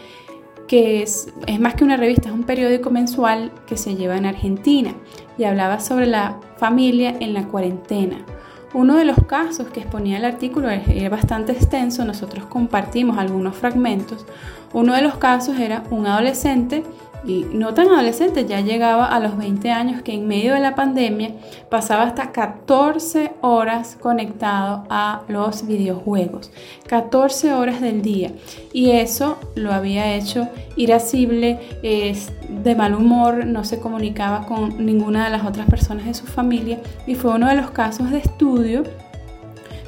que 0.66 1.02
es, 1.02 1.28
más 1.58 1.74
que 1.74 1.84
una 1.84 1.98
revista, 1.98 2.30
es 2.30 2.34
un 2.34 2.44
periódico 2.44 2.88
mensual 2.88 3.52
que 3.66 3.76
se 3.76 3.96
lleva 3.96 4.16
en 4.16 4.24
Argentina 4.24 4.94
y 5.36 5.44
hablaba 5.44 5.78
sobre 5.78 6.06
la 6.06 6.40
familia 6.56 7.14
en 7.20 7.34
la 7.34 7.48
cuarentena. 7.48 8.24
Uno 8.72 8.96
de 8.96 9.04
los 9.04 9.18
casos 9.26 9.68
que 9.68 9.80
exponía 9.80 10.16
el 10.16 10.24
artículo 10.24 10.70
era 10.70 11.10
bastante 11.10 11.52
extenso, 11.52 12.06
nosotros 12.06 12.46
compartimos 12.46 13.18
algunos 13.18 13.56
fragmentos. 13.56 14.24
Uno 14.72 14.94
de 14.94 15.02
los 15.02 15.18
casos 15.18 15.58
era 15.58 15.82
un 15.90 16.06
adolescente 16.06 16.82
y 17.24 17.46
no 17.52 17.74
tan 17.74 17.88
adolescente, 17.88 18.46
ya 18.46 18.60
llegaba 18.60 19.06
a 19.06 19.20
los 19.20 19.36
20 19.36 19.70
años 19.70 20.02
que 20.02 20.14
en 20.14 20.26
medio 20.26 20.54
de 20.54 20.60
la 20.60 20.74
pandemia 20.74 21.32
pasaba 21.68 22.04
hasta 22.04 22.32
14 22.32 23.32
horas 23.42 23.96
conectado 24.00 24.84
a 24.88 25.22
los 25.28 25.66
videojuegos, 25.66 26.50
14 26.88 27.52
horas 27.52 27.80
del 27.80 28.02
día. 28.02 28.32
Y 28.72 28.90
eso 28.92 29.38
lo 29.54 29.72
había 29.72 30.14
hecho 30.14 30.48
irascible, 30.76 31.58
de 31.82 32.74
mal 32.74 32.94
humor, 32.94 33.44
no 33.46 33.64
se 33.64 33.80
comunicaba 33.80 34.46
con 34.46 34.84
ninguna 34.84 35.24
de 35.24 35.30
las 35.30 35.44
otras 35.44 35.68
personas 35.68 36.06
de 36.06 36.14
su 36.14 36.26
familia 36.26 36.80
y 37.06 37.14
fue 37.14 37.32
uno 37.34 37.48
de 37.48 37.54
los 37.54 37.70
casos 37.70 38.10
de 38.10 38.18
estudio 38.18 38.82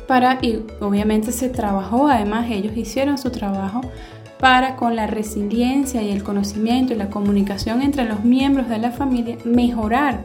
para, 0.06 0.38
y 0.42 0.60
obviamente 0.80 1.32
se 1.32 1.48
trabajó, 1.48 2.08
además 2.08 2.50
ellos 2.50 2.76
hicieron 2.76 3.18
su 3.18 3.30
trabajo 3.30 3.80
para 4.42 4.74
con 4.74 4.96
la 4.96 5.06
resiliencia 5.06 6.02
y 6.02 6.10
el 6.10 6.24
conocimiento 6.24 6.92
y 6.92 6.96
la 6.96 7.10
comunicación 7.10 7.80
entre 7.80 8.04
los 8.04 8.24
miembros 8.24 8.68
de 8.68 8.78
la 8.78 8.90
familia 8.90 9.38
mejorar 9.44 10.24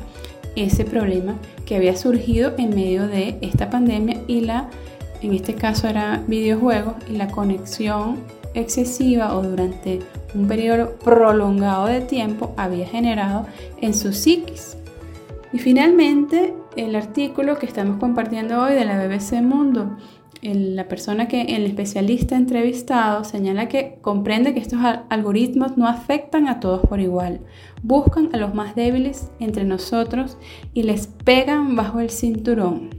ese 0.55 0.86
problema 0.86 1.36
que 1.67 1.75
había 1.75 1.95
surgido 1.95 2.55
en 2.57 2.71
medio 2.71 3.07
de 3.07 3.38
esta 3.41 3.69
pandemia 3.69 4.21
y 4.25 4.41
la, 4.41 4.71
en 5.21 5.36
este 5.36 5.53
caso 5.53 5.88
era 5.88 6.24
videojuegos 6.25 6.95
y 7.07 7.15
la 7.15 7.27
conexión 7.27 8.17
excesiva 8.55 9.36
o 9.36 9.43
durante 9.43 10.00
un 10.33 10.47
periodo 10.47 10.95
prolongado 10.95 11.86
de 11.86 12.01
tiempo 12.01 12.55
había 12.57 12.88
generado 12.88 13.45
en 13.81 13.93
su 13.93 14.13
psiquis. 14.13 14.77
Y 15.53 15.59
finalmente, 15.59 16.55
el 16.75 16.95
artículo 16.95 17.59
que 17.59 17.67
estamos 17.67 18.00
compartiendo 18.00 18.63
hoy 18.63 18.74
de 18.74 18.83
la 18.83 18.97
BBC 18.97 19.43
Mundo, 19.43 19.95
la 20.41 20.88
persona 20.88 21.27
que 21.27 21.41
el 21.56 21.65
especialista 21.65 22.36
entrevistado 22.36 23.24
señala 23.24 23.67
que 23.67 23.98
comprende 24.01 24.53
que 24.53 24.60
estos 24.60 24.79
algoritmos 25.10 25.77
no 25.77 25.88
afectan 25.88 26.48
a 26.48 26.60
todos 26.60 26.82
por 26.88 27.00
igual, 27.00 27.41
buscan 27.82 28.29
a 28.34 28.38
los 28.38 28.53
más 28.53 28.75
débiles 28.75 29.32
entre 29.39 29.63
nosotros 29.63 30.38
y 30.74 30.84
les 30.84 31.08
pegan 31.08 31.75
bajo 31.75 32.00
el 32.00 32.10
cinturón. 32.10 32.89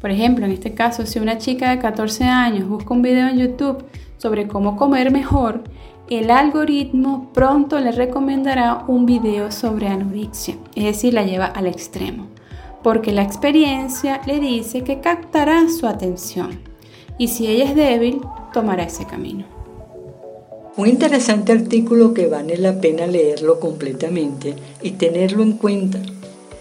Por 0.00 0.10
ejemplo, 0.10 0.46
en 0.46 0.52
este 0.52 0.74
caso, 0.74 1.06
si 1.06 1.18
una 1.18 1.38
chica 1.38 1.70
de 1.70 1.80
14 1.80 2.24
años 2.24 2.68
busca 2.68 2.94
un 2.94 3.02
video 3.02 3.28
en 3.28 3.38
YouTube 3.38 3.84
sobre 4.16 4.46
cómo 4.46 4.76
comer 4.76 5.10
mejor, 5.10 5.64
el 6.08 6.30
algoritmo 6.30 7.30
pronto 7.34 7.78
le 7.80 7.92
recomendará 7.92 8.84
un 8.86 9.04
video 9.04 9.50
sobre 9.50 9.88
anorexia, 9.88 10.56
es 10.74 10.84
decir, 10.84 11.12
la 11.12 11.24
lleva 11.24 11.46
al 11.46 11.66
extremo, 11.66 12.28
porque 12.82 13.12
la 13.12 13.22
experiencia 13.22 14.20
le 14.26 14.40
dice 14.40 14.82
que 14.82 15.00
captará 15.00 15.68
su 15.68 15.86
atención 15.86 16.60
y 17.18 17.28
si 17.28 17.48
ella 17.48 17.64
es 17.64 17.74
débil, 17.74 18.20
tomará 18.52 18.84
ese 18.84 19.06
camino. 19.06 19.44
Un 20.76 20.88
interesante 20.88 21.52
artículo 21.52 22.14
que 22.14 22.28
vale 22.28 22.56
la 22.56 22.80
pena 22.80 23.06
leerlo 23.06 23.58
completamente 23.58 24.54
y 24.80 24.92
tenerlo 24.92 25.42
en 25.42 25.52
cuenta 25.54 25.98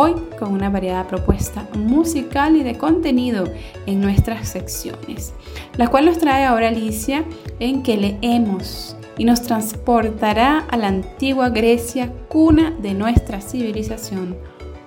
hoy 0.00 0.14
con 0.38 0.52
una 0.52 0.70
variada 0.70 1.08
propuesta 1.08 1.66
musical 1.74 2.54
y 2.54 2.62
de 2.62 2.78
contenido 2.78 3.46
en 3.86 4.00
nuestras 4.00 4.48
secciones, 4.48 5.32
la 5.76 5.88
cual 5.88 6.06
nos 6.06 6.18
trae 6.18 6.44
ahora 6.44 6.68
Alicia 6.68 7.24
en 7.58 7.82
que 7.82 7.96
leemos 7.96 8.96
y 9.16 9.24
nos 9.24 9.42
transportará 9.42 10.60
a 10.70 10.76
la 10.76 10.86
antigua 10.86 11.48
Grecia, 11.48 12.12
cuna 12.28 12.76
de 12.80 12.94
nuestra 12.94 13.40
civilización 13.40 14.36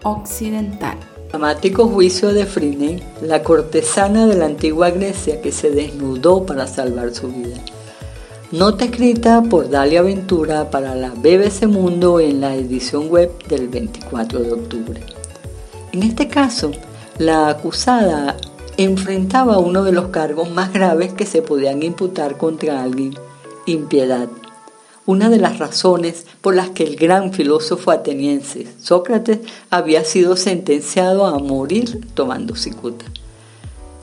occidental. 0.04 0.98
Dramático 1.28 1.88
juicio 1.88 2.32
de 2.32 2.46
Frine, 2.46 3.04
la 3.22 3.44
cortesana 3.44 4.28
de 4.28 4.38
la 4.38 4.46
antigua 4.46 4.92
Grecia 4.92 5.42
que 5.42 5.52
se 5.52 5.72
desnudó 5.72 6.46
para 6.46 6.68
salvar 6.68 7.14
su 7.14 7.28
vida. 7.28 7.58
Nota 8.52 8.84
escrita 8.84 9.42
por 9.44 9.70
Dalia 9.70 10.02
Ventura 10.02 10.70
para 10.70 10.94
la 10.94 11.12
BBC 11.12 11.68
Mundo 11.68 12.20
en 12.20 12.42
la 12.42 12.54
edición 12.54 13.08
web 13.08 13.32
del 13.48 13.70
24 13.70 14.40
de 14.42 14.52
octubre. 14.52 15.00
En 15.94 16.04
este 16.04 16.28
caso, 16.28 16.72
la 17.18 17.48
acusada 17.48 18.36
enfrentaba 18.76 19.58
uno 19.58 19.86
de 19.86 19.94
los 19.94 20.08
cargos 20.08 20.52
más 20.52 20.74
graves 20.74 21.14
que 21.14 21.26
se 21.26 21.42
podían 21.42 21.82
imputar 21.82 22.38
contra 22.38 22.84
alguien, 22.84 23.14
impiedad. 23.68 24.28
Una 25.06 25.30
de 25.30 25.38
las 25.38 25.58
razones 25.58 26.26
por 26.42 26.54
las 26.54 26.72
que 26.72 26.84
el 26.84 26.98
gran 26.98 27.32
filósofo 27.32 27.90
ateniense 27.90 28.68
Sócrates 28.82 29.40
había 29.70 30.04
sido 30.04 30.36
sentenciado 30.36 31.26
a 31.26 31.40
morir 31.40 32.06
tomando 32.16 32.58
cicuta. 32.58 33.06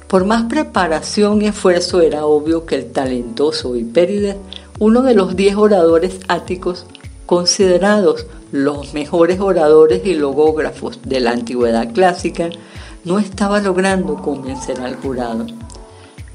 Por 0.09 0.25
más 0.25 0.44
preparación 0.44 1.42
y 1.42 1.49
esfuerzo 1.49 2.01
era 2.01 2.25
obvio 2.25 2.64
que 2.64 2.77
el 2.77 2.92
talentoso 2.92 3.77
Hipérides, 3.77 4.37
uno 4.79 5.03
de 5.03 5.14
los 5.14 5.37
diez 5.37 5.55
oradores 5.55 6.21
áticos 6.29 6.87
considerados 7.27 8.27
los 8.51 8.94
mejores 8.94 9.38
oradores 9.38 10.07
y 10.07 10.14
logógrafos 10.14 10.99
de 11.05 11.21
la 11.21 11.33
antigüedad 11.33 11.92
clásica, 11.92 12.49
no 13.05 13.18
estaba 13.18 13.61
logrando 13.61 14.16
convencer 14.16 14.81
al 14.81 14.97
jurado. 14.97 15.44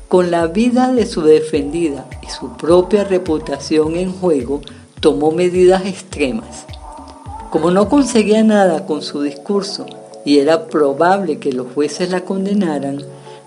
Con 0.07 0.29
la 0.29 0.45
vida 0.45 0.93
de 0.93 1.07
su 1.07 1.23
defendida 1.23 2.05
y 2.21 2.29
su 2.29 2.55
propia 2.55 3.05
reputación 3.05 3.95
en 3.95 4.11
juego, 4.11 4.61
tomó 4.99 5.31
medidas 5.31 5.87
extremas. 5.87 6.67
Como 7.49 7.71
no 7.71 7.89
conseguía 7.89 8.43
nada 8.43 8.85
con 8.85 9.01
su 9.01 9.23
discurso 9.23 9.87
y 10.23 10.37
era 10.37 10.67
probable 10.67 11.39
que 11.39 11.51
los 11.51 11.73
jueces 11.73 12.11
la 12.11 12.21
condenaran, 12.21 13.03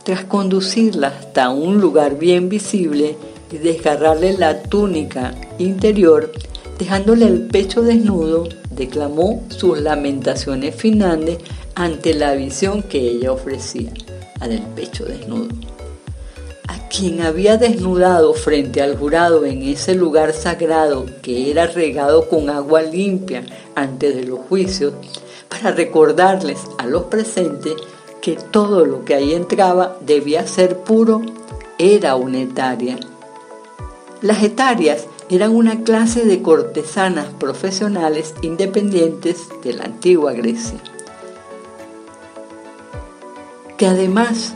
tras 0.07 0.25
conducirla 0.25 1.09
hasta 1.09 1.51
un 1.51 1.81
lugar 1.81 2.17
bien 2.17 2.49
visible 2.49 3.17
y 3.51 3.59
desgarrarle 3.59 4.39
la 4.39 4.63
túnica 4.63 5.35
interior, 5.59 6.31
dejándole 6.79 7.27
el 7.27 7.49
pecho 7.49 7.83
desnudo, 7.83 8.49
declamó 8.71 9.43
sus 9.49 9.81
lamentaciones 9.81 10.77
finales 10.77 11.39
ante 11.75 12.15
la 12.15 12.35
visión 12.35 12.85
que 12.85 13.01
ella 13.01 13.33
ofrecía, 13.33 13.91
la 14.39 14.47
del 14.47 14.63
pecho 14.63 15.05
desnudo. 15.07 15.49
A 16.69 16.89
quien 16.89 17.23
había 17.23 17.57
desnudado 17.57 18.33
frente 18.33 18.83
al 18.83 18.97
jurado 18.97 19.45
en 19.45 19.65
ese 19.65 19.97
lugar 19.97 20.35
sagrado 20.35 21.07
que 21.21 21.51
era 21.51 21.67
regado 21.67 22.29
con 22.29 22.49
agua 22.49 22.81
limpia 22.81 23.45
antes 23.75 24.15
de 24.15 24.23
los 24.23 24.39
juicios, 24.39 24.93
para 25.49 25.73
recordarles 25.73 26.61
a 26.79 26.87
los 26.87 27.07
presentes 27.07 27.75
que 28.27 28.35
todo 28.35 28.85
lo 28.85 29.05
que 29.05 29.15
ahí 29.15 29.35
entraba 29.35 29.99
debía 30.01 30.45
ser 30.49 30.81
puro, 30.81 31.23
era 31.79 32.17
una 32.17 32.41
etaria. 32.41 32.99
Las 34.21 34.43
etarias 34.43 35.07
eran 35.31 35.55
una 35.55 35.85
clase 35.85 36.25
de 36.25 36.43
cortesanas 36.43 37.29
profesionales 37.39 38.35
independientes 38.43 39.49
de 39.63 39.75
la 39.75 39.85
antigua 39.85 40.33
Grecia, 40.33 40.81
que 43.79 43.87
además 43.87 44.55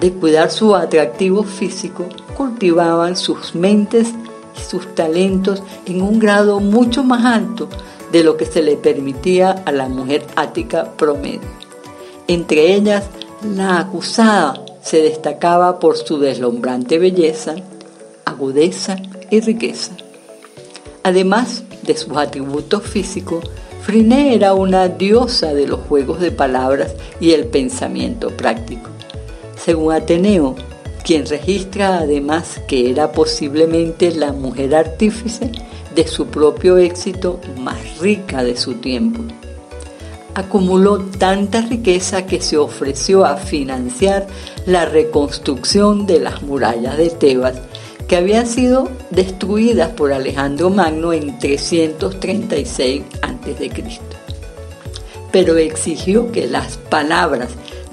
de 0.00 0.10
cuidar 0.14 0.50
su 0.50 0.74
atractivo 0.74 1.42
físico, 1.42 2.06
cultivaban 2.34 3.18
sus 3.18 3.54
mentes 3.54 4.14
y 4.56 4.62
sus 4.62 4.94
talentos 4.94 5.62
en 5.84 6.00
un 6.00 6.18
grado 6.18 6.58
mucho 6.58 7.04
más 7.04 7.26
alto 7.26 7.68
de 8.12 8.24
lo 8.24 8.38
que 8.38 8.46
se 8.46 8.62
le 8.62 8.78
permitía 8.78 9.50
a 9.50 9.72
la 9.72 9.90
mujer 9.90 10.26
ática 10.36 10.90
promedio. 10.96 11.63
Entre 12.26 12.74
ellas, 12.74 13.04
la 13.42 13.78
acusada 13.78 14.64
se 14.80 15.02
destacaba 15.02 15.78
por 15.78 15.98
su 15.98 16.18
deslumbrante 16.18 16.98
belleza, 16.98 17.54
agudeza 18.24 18.96
y 19.30 19.40
riqueza. 19.40 19.92
Además 21.02 21.64
de 21.82 21.94
sus 21.96 22.16
atributos 22.16 22.82
físicos, 22.84 23.44
Friné 23.82 24.34
era 24.34 24.54
una 24.54 24.88
diosa 24.88 25.52
de 25.52 25.66
los 25.66 25.80
juegos 25.80 26.18
de 26.20 26.30
palabras 26.30 26.94
y 27.20 27.32
el 27.32 27.44
pensamiento 27.46 28.30
práctico. 28.30 28.88
Según 29.62 29.92
Ateneo, 29.92 30.54
quien 31.04 31.26
registra 31.26 31.98
además 31.98 32.62
que 32.66 32.90
era 32.90 33.12
posiblemente 33.12 34.14
la 34.14 34.32
mujer 34.32 34.74
artífice 34.74 35.52
de 35.94 36.08
su 36.08 36.28
propio 36.28 36.78
éxito 36.78 37.38
más 37.58 37.98
rica 37.98 38.42
de 38.42 38.56
su 38.56 38.74
tiempo 38.76 39.22
acumuló 40.34 40.98
tanta 40.98 41.60
riqueza 41.60 42.26
que 42.26 42.40
se 42.40 42.56
ofreció 42.56 43.24
a 43.24 43.36
financiar 43.36 44.26
la 44.66 44.84
reconstrucción 44.84 46.06
de 46.06 46.20
las 46.20 46.42
murallas 46.42 46.96
de 46.96 47.10
Tebas, 47.10 47.54
que 48.08 48.16
habían 48.16 48.46
sido 48.46 48.88
destruidas 49.10 49.90
por 49.90 50.12
Alejandro 50.12 50.70
Magno 50.70 51.12
en 51.12 51.38
336 51.38 53.02
a.C. 53.22 53.70
pero 55.32 55.56
exigió 55.56 56.30
que 56.30 56.46
las 56.46 56.76
palabras 56.76 57.48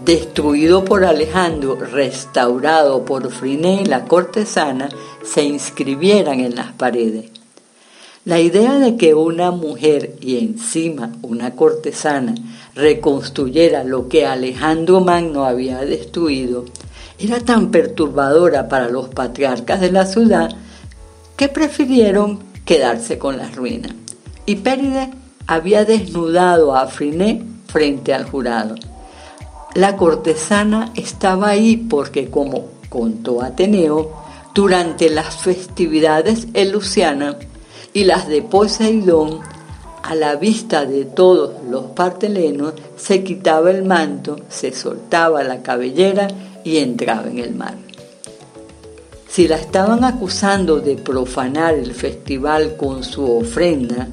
destruido 0.05 0.83
por 0.83 1.05
Alejandro, 1.05 1.75
restaurado 1.75 3.05
por 3.05 3.31
Friné 3.31 3.85
la 3.85 4.05
cortesana, 4.05 4.89
se 5.23 5.43
inscribieran 5.43 6.39
en 6.39 6.55
las 6.55 6.71
paredes. 6.73 7.40
La 8.23 8.39
idea 8.39 8.75
de 8.75 8.97
que 8.97 9.15
una 9.15 9.49
mujer 9.49 10.15
y 10.21 10.37
encima 10.37 11.11
una 11.23 11.55
cortesana 11.55 12.35
reconstruyera 12.75 13.83
lo 13.83 14.09
que 14.09 14.27
Alejandro 14.27 15.01
Magno 15.01 15.43
había 15.43 15.79
destruido 15.79 16.65
era 17.17 17.39
tan 17.39 17.71
perturbadora 17.71 18.69
para 18.69 18.89
los 18.89 19.09
patriarcas 19.09 19.81
de 19.81 19.91
la 19.91 20.05
ciudad 20.05 20.55
que 21.35 21.47
prefirieron 21.47 22.37
quedarse 22.63 23.17
con 23.17 23.37
las 23.37 23.55
ruinas. 23.55 23.93
Y 24.45 24.57
Péride 24.57 25.09
había 25.47 25.83
desnudado 25.83 26.75
a 26.75 26.85
Friné 26.85 27.43
frente 27.65 28.13
al 28.13 28.25
jurado. 28.25 28.75
La 29.73 29.97
cortesana 29.97 30.91
estaba 30.95 31.49
ahí 31.49 31.75
porque, 31.75 32.29
como 32.29 32.67
contó 32.87 33.41
Ateneo, 33.41 34.11
durante 34.53 35.09
las 35.09 35.37
festividades 35.37 36.47
en 36.53 36.71
Luciana 36.71 37.35
y 37.93 38.03
las 38.05 38.27
de 38.27 38.41
Poseidón, 38.41 39.39
a 40.03 40.15
la 40.15 40.35
vista 40.35 40.85
de 40.85 41.05
todos 41.05 41.63
los 41.69 41.85
partelenos, 41.91 42.73
se 42.97 43.23
quitaba 43.23 43.71
el 43.71 43.83
manto, 43.83 44.37
se 44.49 44.73
soltaba 44.73 45.43
la 45.43 45.61
cabellera 45.61 46.27
y 46.63 46.77
entraba 46.77 47.29
en 47.29 47.39
el 47.39 47.53
mar. 47.53 47.75
Si 49.27 49.47
la 49.47 49.55
estaban 49.55 50.03
acusando 50.03 50.79
de 50.79 50.95
profanar 50.95 51.75
el 51.75 51.93
festival 51.93 52.75
con 52.75 53.03
su 53.03 53.23
ofrenda, 53.37 54.07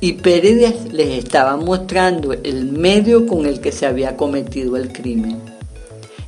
y 0.00 0.14
Pérez 0.14 0.92
les 0.92 1.24
estaba 1.24 1.56
mostrando 1.56 2.32
el 2.32 2.72
medio 2.72 3.26
con 3.26 3.46
el 3.46 3.60
que 3.60 3.72
se 3.72 3.86
había 3.86 4.16
cometido 4.16 4.76
el 4.76 4.92
crimen. 4.92 5.40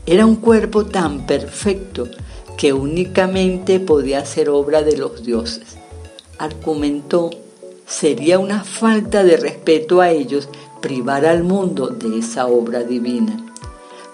Era 0.06 0.24
un 0.24 0.36
cuerpo 0.36 0.86
tan 0.86 1.26
perfecto 1.26 2.08
que 2.56 2.72
únicamente 2.72 3.78
podía 3.78 4.24
ser 4.24 4.48
obra 4.48 4.82
de 4.82 4.96
los 4.96 5.22
dioses. 5.22 5.76
Argumentó, 6.38 7.30
sería 7.86 8.38
una 8.38 8.64
falta 8.64 9.24
de 9.24 9.36
respeto 9.36 10.00
a 10.00 10.10
ellos 10.10 10.48
privar 10.80 11.26
al 11.26 11.42
mundo 11.42 11.88
de 11.88 12.18
esa 12.18 12.46
obra 12.46 12.82
divina. 12.82 13.36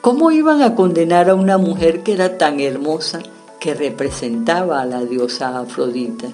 ¿Cómo 0.00 0.30
iban 0.30 0.62
a 0.62 0.74
condenar 0.74 1.30
a 1.30 1.34
una 1.34 1.58
mujer 1.58 2.02
que 2.02 2.12
era 2.12 2.38
tan 2.38 2.60
hermosa 2.60 3.20
que 3.60 3.74
representaba 3.74 4.80
a 4.80 4.86
la 4.86 5.04
diosa 5.04 5.58
Afrodita? 5.58 6.28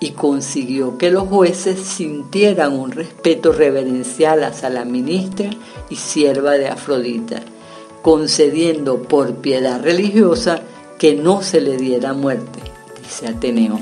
y 0.00 0.12
consiguió 0.12 0.96
que 0.96 1.10
los 1.10 1.28
jueces 1.28 1.78
sintieran 1.78 2.72
un 2.72 2.90
respeto 2.90 3.52
reverencial 3.52 4.42
hacia 4.42 4.70
la 4.70 4.86
ministra 4.86 5.50
y 5.90 5.96
sierva 5.96 6.52
de 6.52 6.68
Afrodita, 6.68 7.42
concediendo 8.00 9.02
por 9.02 9.34
piedad 9.36 9.80
religiosa 9.82 10.62
que 10.98 11.14
no 11.14 11.42
se 11.42 11.60
le 11.60 11.76
diera 11.76 12.14
muerte, 12.14 12.60
dice 13.02 13.28
Ateneo. 13.28 13.78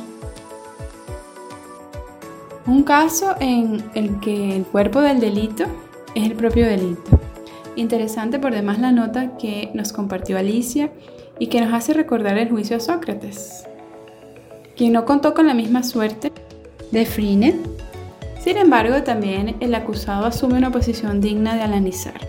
Un 2.69 2.83
caso 2.83 3.35
en 3.41 3.83
el 3.95 4.21
que 4.21 4.55
el 4.55 4.65
cuerpo 4.65 5.01
del 5.01 5.21
delito 5.21 5.65
es 6.15 6.27
el 6.27 6.35
propio 6.35 6.67
delito. 6.67 7.19
Interesante 7.77 8.39
por 8.39 8.53
demás 8.53 8.79
la 8.79 8.93
nota 8.93 9.39
que 9.39 9.71
nos 9.73 9.91
compartió 9.91 10.37
Alicia 10.37 10.93
y 11.39 11.47
que 11.47 11.63
nos 11.63 11.73
hace 11.73 11.95
recordar 11.95 12.37
el 12.37 12.51
juicio 12.51 12.77
a 12.77 12.81
Sócrates, 12.81 13.65
quien 14.77 14.93
no 14.93 15.07
contó 15.07 15.33
con 15.33 15.47
la 15.47 15.55
misma 15.55 15.83
suerte 15.83 16.31
de 16.93 17.07
Freenet. 17.07 17.57
Sin 18.45 18.59
embargo, 18.59 19.03
también 19.03 19.57
el 19.61 19.75
acusado 19.75 20.27
asume 20.27 20.59
una 20.59 20.71
posición 20.71 21.23
digna 21.23 21.55
de 21.55 21.63
analizar. 21.63 22.21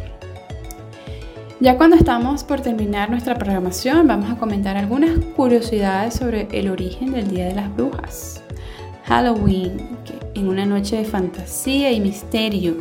Ya 1.60 1.76
cuando 1.78 1.98
estamos 1.98 2.46
por 2.46 2.62
terminar 2.62 3.10
nuestra 3.10 3.36
programación, 3.36 4.08
vamos 4.08 4.32
a 4.32 4.38
comentar 4.38 4.78
algunas 4.78 5.20
curiosidades 5.36 6.14
sobre 6.14 6.48
el 6.54 6.70
origen 6.70 7.12
del 7.12 7.28
Día 7.30 7.48
de 7.48 7.56
las 7.56 7.76
Brujas. 7.76 8.42
Halloween, 9.10 9.98
que 10.06 10.19
en 10.36 10.48
una 10.48 10.66
noche 10.66 10.98
de 10.98 11.06
fantasía 11.06 11.92
y 11.92 12.00
misterio. 12.00 12.76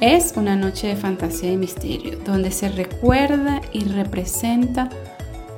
Es 0.00 0.34
una 0.36 0.56
noche 0.56 0.88
de 0.88 0.96
fantasía 0.96 1.52
y 1.52 1.56
misterio, 1.56 2.18
donde 2.24 2.50
se 2.50 2.68
recuerda 2.70 3.60
y 3.72 3.84
representa 3.84 4.88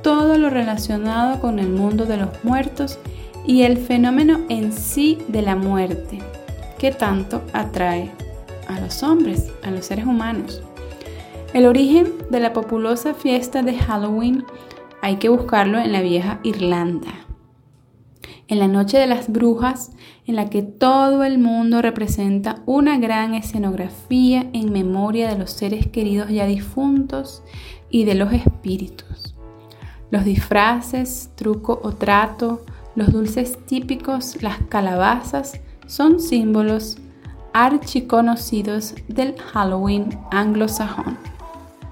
todo 0.01 0.37
lo 0.37 0.49
relacionado 0.49 1.39
con 1.39 1.59
el 1.59 1.69
mundo 1.69 2.05
de 2.05 2.17
los 2.17 2.29
muertos 2.43 2.99
y 3.45 3.63
el 3.63 3.77
fenómeno 3.77 4.41
en 4.49 4.73
sí 4.73 5.17
de 5.27 5.41
la 5.41 5.55
muerte, 5.55 6.19
que 6.77 6.91
tanto 6.91 7.41
atrae 7.53 8.11
a 8.67 8.79
los 8.79 9.01
hombres, 9.03 9.49
a 9.63 9.71
los 9.71 9.85
seres 9.85 10.05
humanos. 10.05 10.61
El 11.53 11.65
origen 11.65 12.13
de 12.29 12.39
la 12.39 12.51
populosa 12.51 13.13
fiesta 13.13 13.61
de 13.61 13.77
Halloween 13.77 14.43
hay 15.01 15.17
que 15.17 15.29
buscarlo 15.29 15.77
en 15.77 15.91
la 15.91 16.01
vieja 16.01 16.39
Irlanda. 16.43 17.22
En 18.47 18.59
la 18.59 18.67
noche 18.67 18.97
de 18.97 19.07
las 19.07 19.31
brujas, 19.31 19.91
en 20.25 20.35
la 20.35 20.49
que 20.49 20.61
todo 20.63 21.23
el 21.23 21.39
mundo 21.39 21.81
representa 21.81 22.61
una 22.65 22.97
gran 22.97 23.35
escenografía 23.35 24.49
en 24.53 24.71
memoria 24.71 25.29
de 25.29 25.37
los 25.37 25.51
seres 25.51 25.87
queridos 25.87 26.29
ya 26.29 26.45
difuntos 26.45 27.41
y 27.89 28.03
de 28.03 28.15
los 28.15 28.33
espíritus. 28.33 29.33
Los 30.11 30.25
disfraces, 30.25 31.31
truco 31.35 31.79
o 31.83 31.93
trato, 31.93 32.65
los 32.95 33.11
dulces 33.11 33.57
típicos, 33.65 34.43
las 34.43 34.57
calabazas, 34.69 35.61
son 35.87 36.19
símbolos 36.19 36.97
archiconocidos 37.53 38.95
del 39.07 39.39
Halloween 39.39 40.19
anglosajón. 40.31 41.17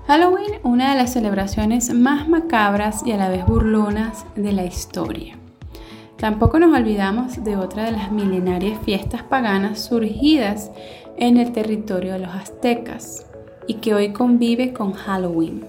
Halloween, 0.07 0.59
una 0.63 0.91
de 0.91 0.97
las 0.97 1.13
celebraciones 1.13 1.93
más 1.93 2.27
macabras 2.27 3.03
y 3.05 3.11
a 3.11 3.17
la 3.17 3.29
vez 3.29 3.45
burlonas 3.45 4.25
de 4.35 4.51
la 4.51 4.65
historia. 4.65 5.40
Tampoco 6.21 6.59
nos 6.59 6.73
olvidamos 6.73 7.43
de 7.43 7.57
otra 7.57 7.83
de 7.83 7.91
las 7.91 8.11
milenarias 8.11 8.79
fiestas 8.85 9.23
paganas 9.23 9.83
surgidas 9.83 10.71
en 11.17 11.35
el 11.35 11.51
territorio 11.51 12.13
de 12.13 12.19
los 12.19 12.33
aztecas 12.33 13.25
y 13.67 13.75
que 13.75 13.93
hoy 13.93 14.13
convive 14.13 14.71
con 14.71 14.93
Halloween 14.93 15.65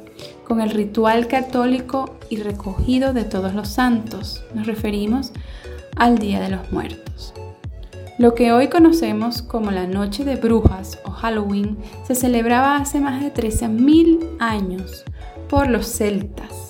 con 0.46 0.60
el 0.60 0.70
ritual 0.70 1.28
católico 1.28 2.18
y 2.28 2.36
recogido 2.36 3.14
de 3.14 3.24
todos 3.24 3.54
los 3.54 3.68
santos. 3.68 4.44
Nos 4.54 4.66
referimos 4.66 5.32
al 5.96 6.18
Día 6.18 6.40
de 6.40 6.50
los 6.50 6.70
Muertos. 6.70 7.32
Lo 8.18 8.34
que 8.34 8.52
hoy 8.52 8.68
conocemos 8.68 9.40
como 9.40 9.70
la 9.70 9.86
Noche 9.86 10.24
de 10.24 10.36
Brujas 10.36 10.98
o 11.06 11.10
Halloween 11.10 11.78
se 12.04 12.14
celebraba 12.14 12.76
hace 12.76 13.00
más 13.00 13.22
de 13.22 13.32
13.000 13.32 14.36
años 14.38 15.04
por 15.48 15.70
los 15.70 15.86
celtas, 15.86 16.61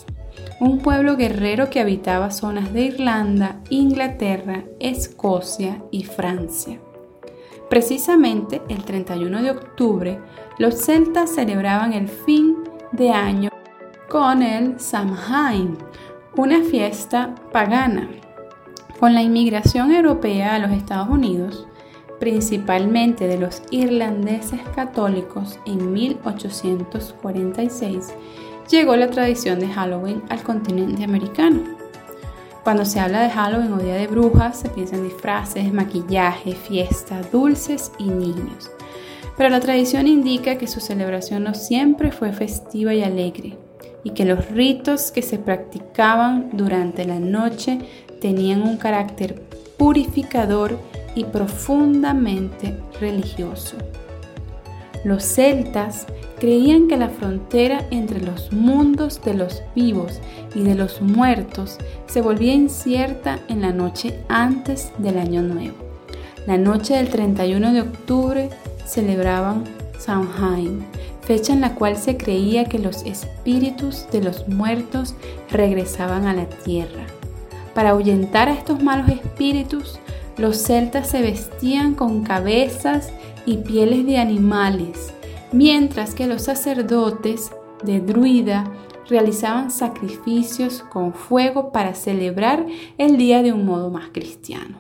un 0.61 0.79
pueblo 0.79 1.17
guerrero 1.17 1.71
que 1.71 1.81
habitaba 1.81 2.31
zonas 2.31 2.73
de 2.73 2.83
Irlanda, 2.83 3.61
Inglaterra, 3.71 4.63
Escocia 4.81 5.83
y 5.91 6.05
Francia. 6.05 6.79
Precisamente 7.69 8.63
el 8.69 8.85
31 8.85 9.43
de 9.43 9.51
octubre, 9.51 10.21
los 10.59 10.75
celtas 10.75 11.31
celebraban 11.31 11.95
el 11.95 12.09
fin 12.09 12.59
de 12.93 13.11
año 13.11 13.51
con 14.09 14.43
el 14.43 14.79
Samhain, 14.79 15.77
una 16.37 16.63
fiesta 16.63 17.35
pagana. 17.51 18.09
Con 19.01 19.15
la 19.15 19.23
inmigración 19.23 19.91
europea 19.91 20.55
a 20.55 20.59
los 20.59 20.71
Estados 20.71 21.09
Unidos, 21.09 21.67
principalmente 22.21 23.27
de 23.27 23.39
los 23.39 23.63
irlandeses 23.71 24.61
católicos 24.77 25.59
en 25.67 25.93
1846, 25.93 28.15
llegó 28.69 28.97
la 28.97 29.11
tradición 29.11 29.61
de 29.61 29.69
Halloween 29.69 30.23
al 30.29 30.43
continente 30.43 31.05
americano. 31.05 31.63
Cuando 32.65 32.85
se 32.85 33.01
habla 33.01 33.23
de 33.23 33.31
Halloween 33.31 33.73
o 33.73 33.79
Día 33.79 33.95
de 33.95 34.07
Brujas, 34.07 34.61
se 34.61 34.69
piensa 34.69 34.97
en 34.97 35.05
disfraces, 35.05 35.73
maquillaje, 35.73 36.53
fiesta, 36.53 37.21
dulces 37.33 37.91
y 37.99 38.05
niños. 38.05 38.71
Pero 39.37 39.49
la 39.49 39.61
tradición 39.61 40.07
indica 40.07 40.57
que 40.59 40.69
su 40.69 40.81
celebración 40.81 41.45
no 41.45 41.55
siempre 41.55 42.13
fue 42.13 42.33
festiva 42.33 42.95
y 42.95 43.03
alegre 43.03 43.59
y 44.05 44.11
que 44.11 44.25
los 44.25 44.49
ritos 44.51 45.11
que 45.11 45.23
se 45.23 45.39
practicaban 45.39 46.51
durante 46.53 47.05
la 47.05 47.19
noche 47.19 47.79
tenían 48.21 48.63
un 48.63 48.77
carácter 48.77 49.43
purificador 49.77 50.79
y 51.15 51.25
profundamente 51.25 52.79
religioso. 53.01 53.77
Los 55.05 55.25
celtas 55.25 56.07
creían 56.39 56.87
que 56.89 56.97
la 56.97 57.09
frontera 57.09 57.85
entre 57.91 58.21
los 58.21 58.53
mundos 58.53 59.21
de 59.25 59.35
los 59.35 59.63
vivos 59.75 60.21
y 60.55 60.63
de 60.63 60.75
los 60.75 61.01
muertos 61.03 61.79
se 62.07 62.21
volvía 62.21 62.53
incierta 62.53 63.41
en 63.49 63.63
la 63.63 63.73
noche 63.73 64.21
antes 64.29 64.93
del 64.99 65.19
Año 65.19 65.43
Nuevo. 65.43 65.77
La 66.47 66.57
noche 66.57 66.95
del 66.95 67.09
31 67.09 67.73
de 67.73 67.81
octubre 67.83 68.51
celebraban 68.85 69.65
Samhain, 69.99 70.85
fecha 71.21 71.53
en 71.53 71.61
la 71.61 71.75
cual 71.75 71.97
se 71.97 72.17
creía 72.17 72.65
que 72.65 72.79
los 72.79 73.03
espíritus 73.05 74.07
de 74.11 74.23
los 74.23 74.49
muertos 74.49 75.15
regresaban 75.51 76.27
a 76.27 76.35
la 76.35 76.47
tierra. 76.47 77.07
Para 77.75 77.91
ahuyentar 77.91 78.49
a 78.49 78.55
estos 78.55 78.83
malos 78.83 79.09
espíritus, 79.09 79.99
los 80.37 80.59
celtas 80.59 81.09
se 81.09 81.23
vestían 81.23 81.95
con 81.95 82.25
cabezas 82.25 83.11
y 83.47 83.59
pieles 83.59 84.07
de 84.07 84.19
animales 84.19 85.13
mientras 85.53 86.15
que 86.15 86.27
los 86.27 86.43
sacerdotes 86.43 87.53
de 87.85 88.01
druida 88.01 88.73
realizaban 89.09 89.71
sacrificios 89.71 90.83
con 90.91 91.13
fuego 91.13 91.73
para 91.73 91.95
celebrar 91.95 92.67
el 92.99 93.19
día 93.19 93.43
de 93.43 93.53
un 93.53 93.67
modo 93.67 93.91
más 93.91 94.09
cristiano. 94.13 94.79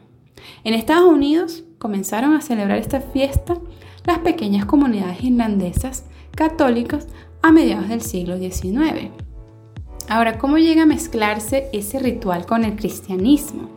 En 0.64 0.74
Estados 0.74 1.10
Unidos 1.10 1.64
comenzaron 1.78 2.34
a 2.34 2.40
celebrar 2.40 2.78
esta 2.78 3.00
fiesta 3.00 3.58
las 4.06 4.18
pequeñas 4.20 4.64
comunidades 4.64 5.22
irlandesas 5.22 6.06
católicas 6.34 7.06
a 7.42 7.52
mediados 7.52 7.88
del 7.88 8.00
siglo 8.00 8.38
XIX. 8.38 9.10
Ahora, 10.08 10.38
¿cómo 10.38 10.58
llega 10.58 10.82
a 10.82 10.86
mezclarse 10.86 11.68
ese 11.72 11.98
ritual 11.98 12.46
con 12.46 12.64
el 12.64 12.76
cristianismo? 12.76 13.70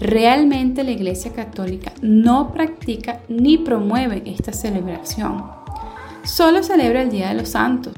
Realmente 0.00 0.82
la 0.82 0.90
Iglesia 0.90 1.32
Católica 1.32 1.92
no 2.02 2.52
practica 2.52 3.20
ni 3.28 3.58
promueve 3.58 4.22
esta 4.26 4.52
celebración. 4.52 5.44
Solo 6.24 6.64
celebra 6.64 7.02
el 7.02 7.10
Día 7.10 7.28
de 7.28 7.34
los 7.34 7.50
Santos, 7.50 7.94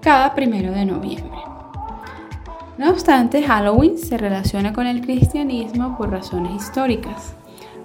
cada 0.00 0.34
primero 0.34 0.72
de 0.72 0.86
noviembre. 0.86 1.38
No 2.78 2.90
obstante, 2.90 3.42
Halloween 3.42 3.98
se 3.98 4.16
relaciona 4.16 4.72
con 4.72 4.86
el 4.86 5.02
cristianismo 5.02 5.96
por 5.98 6.10
razones 6.10 6.62
históricas. 6.62 7.34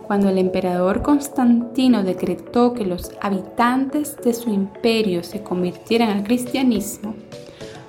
Cuando 0.08 0.30
el 0.30 0.38
emperador 0.38 1.02
Constantino 1.02 2.04
decretó 2.04 2.74
que 2.74 2.86
los 2.86 3.12
habitantes 3.22 4.16
de 4.24 4.34
su 4.34 4.52
imperio 4.52 5.24
se 5.24 5.44
convirtieran 5.44 6.10
al 6.10 6.24
cristianismo, 6.24 7.14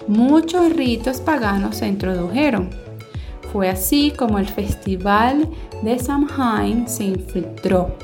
muchos 0.08 0.74
ritos 0.74 1.20
paganos 1.20 1.76
se 1.76 1.86
introdujeron 1.86 2.89
fue 3.52 3.68
así 3.68 4.12
como 4.16 4.38
el 4.38 4.46
festival 4.46 5.48
de 5.82 5.98
Samhain 5.98 6.88
se 6.88 7.04
infiltró. 7.04 7.96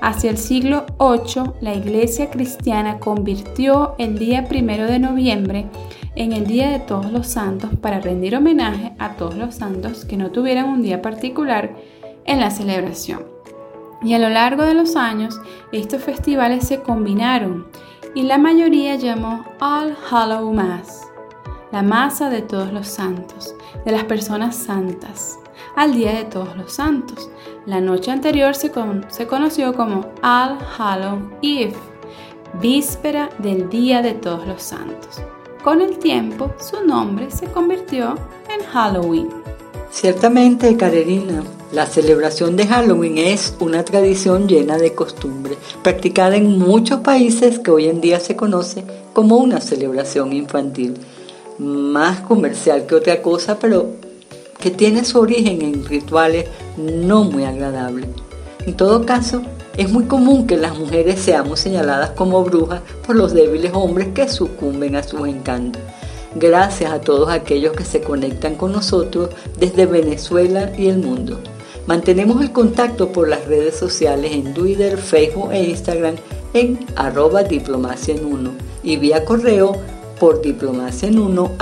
Hacia 0.00 0.30
el 0.30 0.38
siglo 0.38 0.86
VIII, 0.98 1.52
la 1.60 1.74
iglesia 1.74 2.30
cristiana 2.30 2.98
convirtió 2.98 3.94
el 3.98 4.18
día 4.18 4.44
primero 4.44 4.86
de 4.86 5.00
noviembre 5.00 5.66
en 6.14 6.32
el 6.32 6.46
Día 6.46 6.70
de 6.70 6.78
Todos 6.78 7.10
los 7.12 7.26
Santos 7.26 7.70
para 7.80 8.00
rendir 8.00 8.36
homenaje 8.36 8.92
a 8.98 9.16
todos 9.16 9.34
los 9.34 9.56
santos 9.56 10.04
que 10.04 10.16
no 10.16 10.30
tuvieran 10.30 10.66
un 10.66 10.82
día 10.82 11.02
particular 11.02 11.76
en 12.24 12.40
la 12.40 12.50
celebración. 12.50 13.24
Y 14.02 14.14
a 14.14 14.18
lo 14.20 14.28
largo 14.28 14.62
de 14.62 14.74
los 14.74 14.94
años, 14.94 15.40
estos 15.72 16.02
festivales 16.02 16.66
se 16.66 16.80
combinaron 16.80 17.66
y 18.14 18.22
la 18.22 18.38
mayoría 18.38 18.94
llamó 18.94 19.44
All 19.60 19.96
Hallow 20.10 20.52
Mass 20.52 21.08
la 21.72 21.82
masa 21.82 22.30
de 22.30 22.42
todos 22.42 22.72
los 22.72 22.86
santos, 22.86 23.54
de 23.84 23.92
las 23.92 24.04
personas 24.04 24.56
santas, 24.56 25.38
al 25.76 25.94
día 25.94 26.12
de 26.12 26.24
todos 26.24 26.56
los 26.56 26.72
santos. 26.72 27.30
La 27.66 27.80
noche 27.80 28.10
anterior 28.10 28.54
se, 28.54 28.72
se 29.08 29.26
conoció 29.26 29.74
como 29.74 30.06
All 30.22 30.58
Hallow 30.78 31.30
Eve, 31.42 31.74
víspera 32.60 33.30
del 33.38 33.68
día 33.68 34.02
de 34.02 34.14
todos 34.14 34.46
los 34.46 34.62
santos. 34.62 35.22
Con 35.62 35.82
el 35.82 35.98
tiempo, 35.98 36.52
su 36.58 36.86
nombre 36.86 37.30
se 37.30 37.46
convirtió 37.46 38.14
en 38.48 38.64
Halloween. 38.66 39.28
Ciertamente, 39.90 40.76
Carolina, 40.76 41.42
la 41.72 41.86
celebración 41.86 42.56
de 42.56 42.66
Halloween 42.66 43.18
es 43.18 43.54
una 43.60 43.84
tradición 43.84 44.48
llena 44.48 44.78
de 44.78 44.94
costumbre, 44.94 45.56
practicada 45.82 46.36
en 46.36 46.58
muchos 46.58 47.00
países 47.00 47.58
que 47.58 47.70
hoy 47.70 47.88
en 47.88 48.00
día 48.00 48.20
se 48.20 48.36
conoce 48.36 48.84
como 49.12 49.36
una 49.36 49.60
celebración 49.60 50.32
infantil 50.32 50.94
más 51.58 52.20
comercial 52.20 52.86
que 52.86 52.94
otra 52.94 53.22
cosa, 53.22 53.58
pero 53.58 53.92
que 54.58 54.70
tiene 54.70 55.04
su 55.04 55.18
origen 55.18 55.62
en 55.62 55.84
rituales 55.84 56.46
no 56.76 57.24
muy 57.24 57.44
agradables. 57.44 58.08
En 58.66 58.76
todo 58.76 59.06
caso, 59.06 59.42
es 59.76 59.90
muy 59.90 60.04
común 60.04 60.46
que 60.46 60.56
las 60.56 60.76
mujeres 60.76 61.20
seamos 61.20 61.60
señaladas 61.60 62.10
como 62.10 62.42
brujas 62.44 62.82
por 63.06 63.16
los 63.16 63.32
débiles 63.32 63.72
hombres 63.74 64.08
que 64.08 64.28
sucumben 64.28 64.96
a 64.96 65.02
sus 65.02 65.26
encantos. 65.28 65.80
Gracias 66.34 66.92
a 66.92 67.00
todos 67.00 67.30
aquellos 67.30 67.72
que 67.72 67.84
se 67.84 68.00
conectan 68.00 68.56
con 68.56 68.72
nosotros 68.72 69.30
desde 69.58 69.86
Venezuela 69.86 70.72
y 70.76 70.88
el 70.88 70.98
mundo. 70.98 71.38
Mantenemos 71.86 72.42
el 72.42 72.52
contacto 72.52 73.12
por 73.12 73.28
las 73.28 73.46
redes 73.46 73.76
sociales 73.76 74.32
en 74.32 74.52
Twitter, 74.52 74.98
Facebook 74.98 75.52
e 75.52 75.70
Instagram 75.70 76.16
en 76.52 76.78
arroba 76.96 77.44
diplomacia 77.44 78.14
en 78.14 78.26
uno 78.26 78.50
y 78.82 78.96
vía 78.96 79.24
correo 79.24 79.80
por 80.18 80.42
diplomaciaen1 80.42 81.52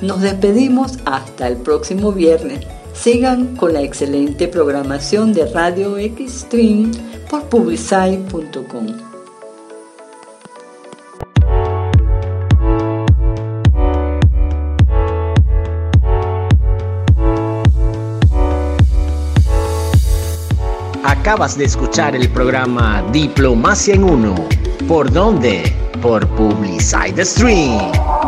Nos 0.00 0.20
despedimos 0.20 0.98
hasta 1.04 1.48
el 1.48 1.56
próximo 1.58 2.12
viernes. 2.12 2.60
Sigan 2.92 3.56
con 3.56 3.72
la 3.72 3.82
excelente 3.82 4.48
programación 4.48 5.32
de 5.32 5.46
Radio 5.46 5.96
Xtreme 5.96 6.92
por 7.28 7.42
publicite.com. 7.44 8.86
Acabas 21.02 21.56
de 21.56 21.64
escuchar 21.64 22.14
el 22.14 22.28
programa 22.28 23.02
Diplomacia 23.10 23.94
en 23.94 24.04
Uno. 24.04 24.34
¿Por 24.86 25.10
dónde? 25.10 25.83
Por 26.04 26.26
Publicide 26.36 27.24
Stream. 27.24 28.23